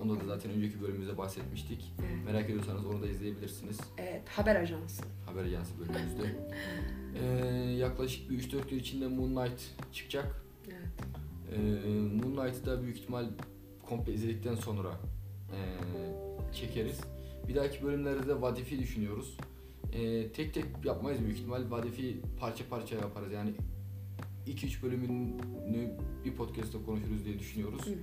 Onda 0.00 0.20
da 0.20 0.24
zaten 0.26 0.50
önceki 0.52 0.82
bölümümüzde 0.82 1.18
bahsetmiştik. 1.18 1.92
Evet. 2.00 2.24
Merak 2.24 2.44
ediyorsanız 2.44 2.86
onu 2.86 3.02
da 3.02 3.06
izleyebilirsiniz. 3.06 3.80
Evet, 3.98 4.28
haber 4.28 4.56
ajansı. 4.56 5.02
Haber 5.26 5.44
Ajansı 5.44 5.72
bölümümüzde. 5.78 6.36
Ee, 7.14 7.26
yaklaşık 7.70 8.30
bir 8.30 8.38
3-4 8.38 8.70
gün 8.70 8.78
içinde 8.78 9.08
Moon 9.08 9.34
Knight 9.34 9.62
çıkacak. 9.92 10.44
Evet. 10.68 10.88
Ee, 11.52 11.58
Moon 11.90 12.36
Knight'ı 12.36 12.66
da 12.66 12.82
büyük 12.82 12.98
ihtimal 12.98 13.26
komple 13.88 14.12
izledikten 14.12 14.54
sonra 14.54 14.90
ee, 15.52 16.54
çekeriz. 16.54 17.00
Bir 17.48 17.54
dahaki 17.54 17.82
bölümlerde 17.82 18.28
de 18.28 18.40
Vadif'i 18.40 18.78
düşünüyoruz. 18.78 19.36
Ee, 19.92 20.32
tek 20.32 20.54
tek 20.54 20.64
yapmayız 20.84 21.20
büyük 21.20 21.38
ihtimal. 21.38 21.70
Vadif'i 21.70 22.20
parça 22.40 22.64
parça 22.70 22.96
yaparız. 22.96 23.32
Yani 23.32 23.54
2-3 24.46 24.82
bölümünü 24.82 25.90
bir 26.24 26.32
podcast'ta 26.32 26.84
konuşuruz 26.86 27.24
diye 27.24 27.38
düşünüyoruz. 27.38 27.86
Hı 27.86 27.90
hı. 27.90 27.94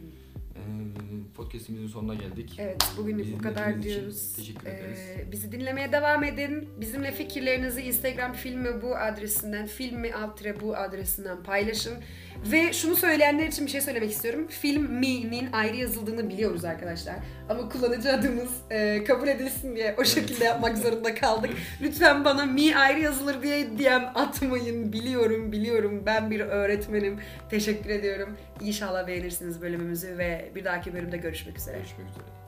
Ee, 0.57 1.33
podcast'imizin 1.35 1.87
sonuna 1.87 2.13
geldik. 2.13 2.55
Evet, 2.59 2.91
bugünlük 2.97 3.25
Bizi 3.25 3.39
bu 3.39 3.41
kadar 3.41 3.81
diyoruz. 3.83 4.33
teşekkür 4.35 4.67
Ee, 4.67 4.71
ederiz. 4.71 4.99
bizi 5.31 5.51
dinlemeye 5.51 5.91
devam 5.91 6.23
edin. 6.23 6.69
Bizimle 6.81 7.11
fikirlerinizi 7.11 7.81
Instagram 7.81 8.33
filmi 8.33 8.81
bu 8.81 8.95
adresinden, 8.97 9.65
filmi 9.67 10.13
alt 10.13 10.37
tire 10.37 10.59
bu 10.61 10.75
adresinden 10.77 11.43
paylaşın. 11.43 11.93
Ve 12.45 12.73
şunu 12.73 12.95
söyleyenler 12.95 13.47
için 13.47 13.65
bir 13.65 13.71
şey 13.71 13.81
söylemek 13.81 14.11
istiyorum. 14.11 14.47
Film 14.49 14.91
me'nin 14.91 15.51
ayrı 15.51 15.75
yazıldığını 15.75 16.29
biliyoruz 16.29 16.65
arkadaşlar. 16.65 17.15
Ama 17.49 17.69
kullanıcı 17.69 18.13
adımız 18.13 18.49
e, 18.69 19.03
kabul 19.03 19.27
edilsin 19.27 19.75
diye 19.75 19.95
o 19.97 20.03
şekilde 20.03 20.43
yapmak 20.43 20.77
zorunda 20.77 21.15
kaldık. 21.15 21.51
Lütfen 21.81 22.25
bana 22.25 22.45
mi 22.45 22.75
ayrı 22.75 22.99
yazılır 22.99 23.41
diye 23.41 23.65
DM 23.79 24.05
atmayın. 24.15 24.93
Biliyorum, 24.93 25.51
biliyorum. 25.51 26.03
Ben 26.05 26.31
bir 26.31 26.39
öğretmenim. 26.39 27.19
Teşekkür 27.49 27.89
ediyorum. 27.89 28.37
İnşallah 28.61 29.07
beğenirsiniz 29.07 29.61
bölümümüzü 29.61 30.17
ve 30.17 30.51
bir 30.55 30.65
dahaki 30.65 30.93
bölümde 30.93 31.17
görüşmek 31.17 31.57
üzere. 31.57 31.77
Görüşmek 31.77 32.09
üzere. 32.09 32.46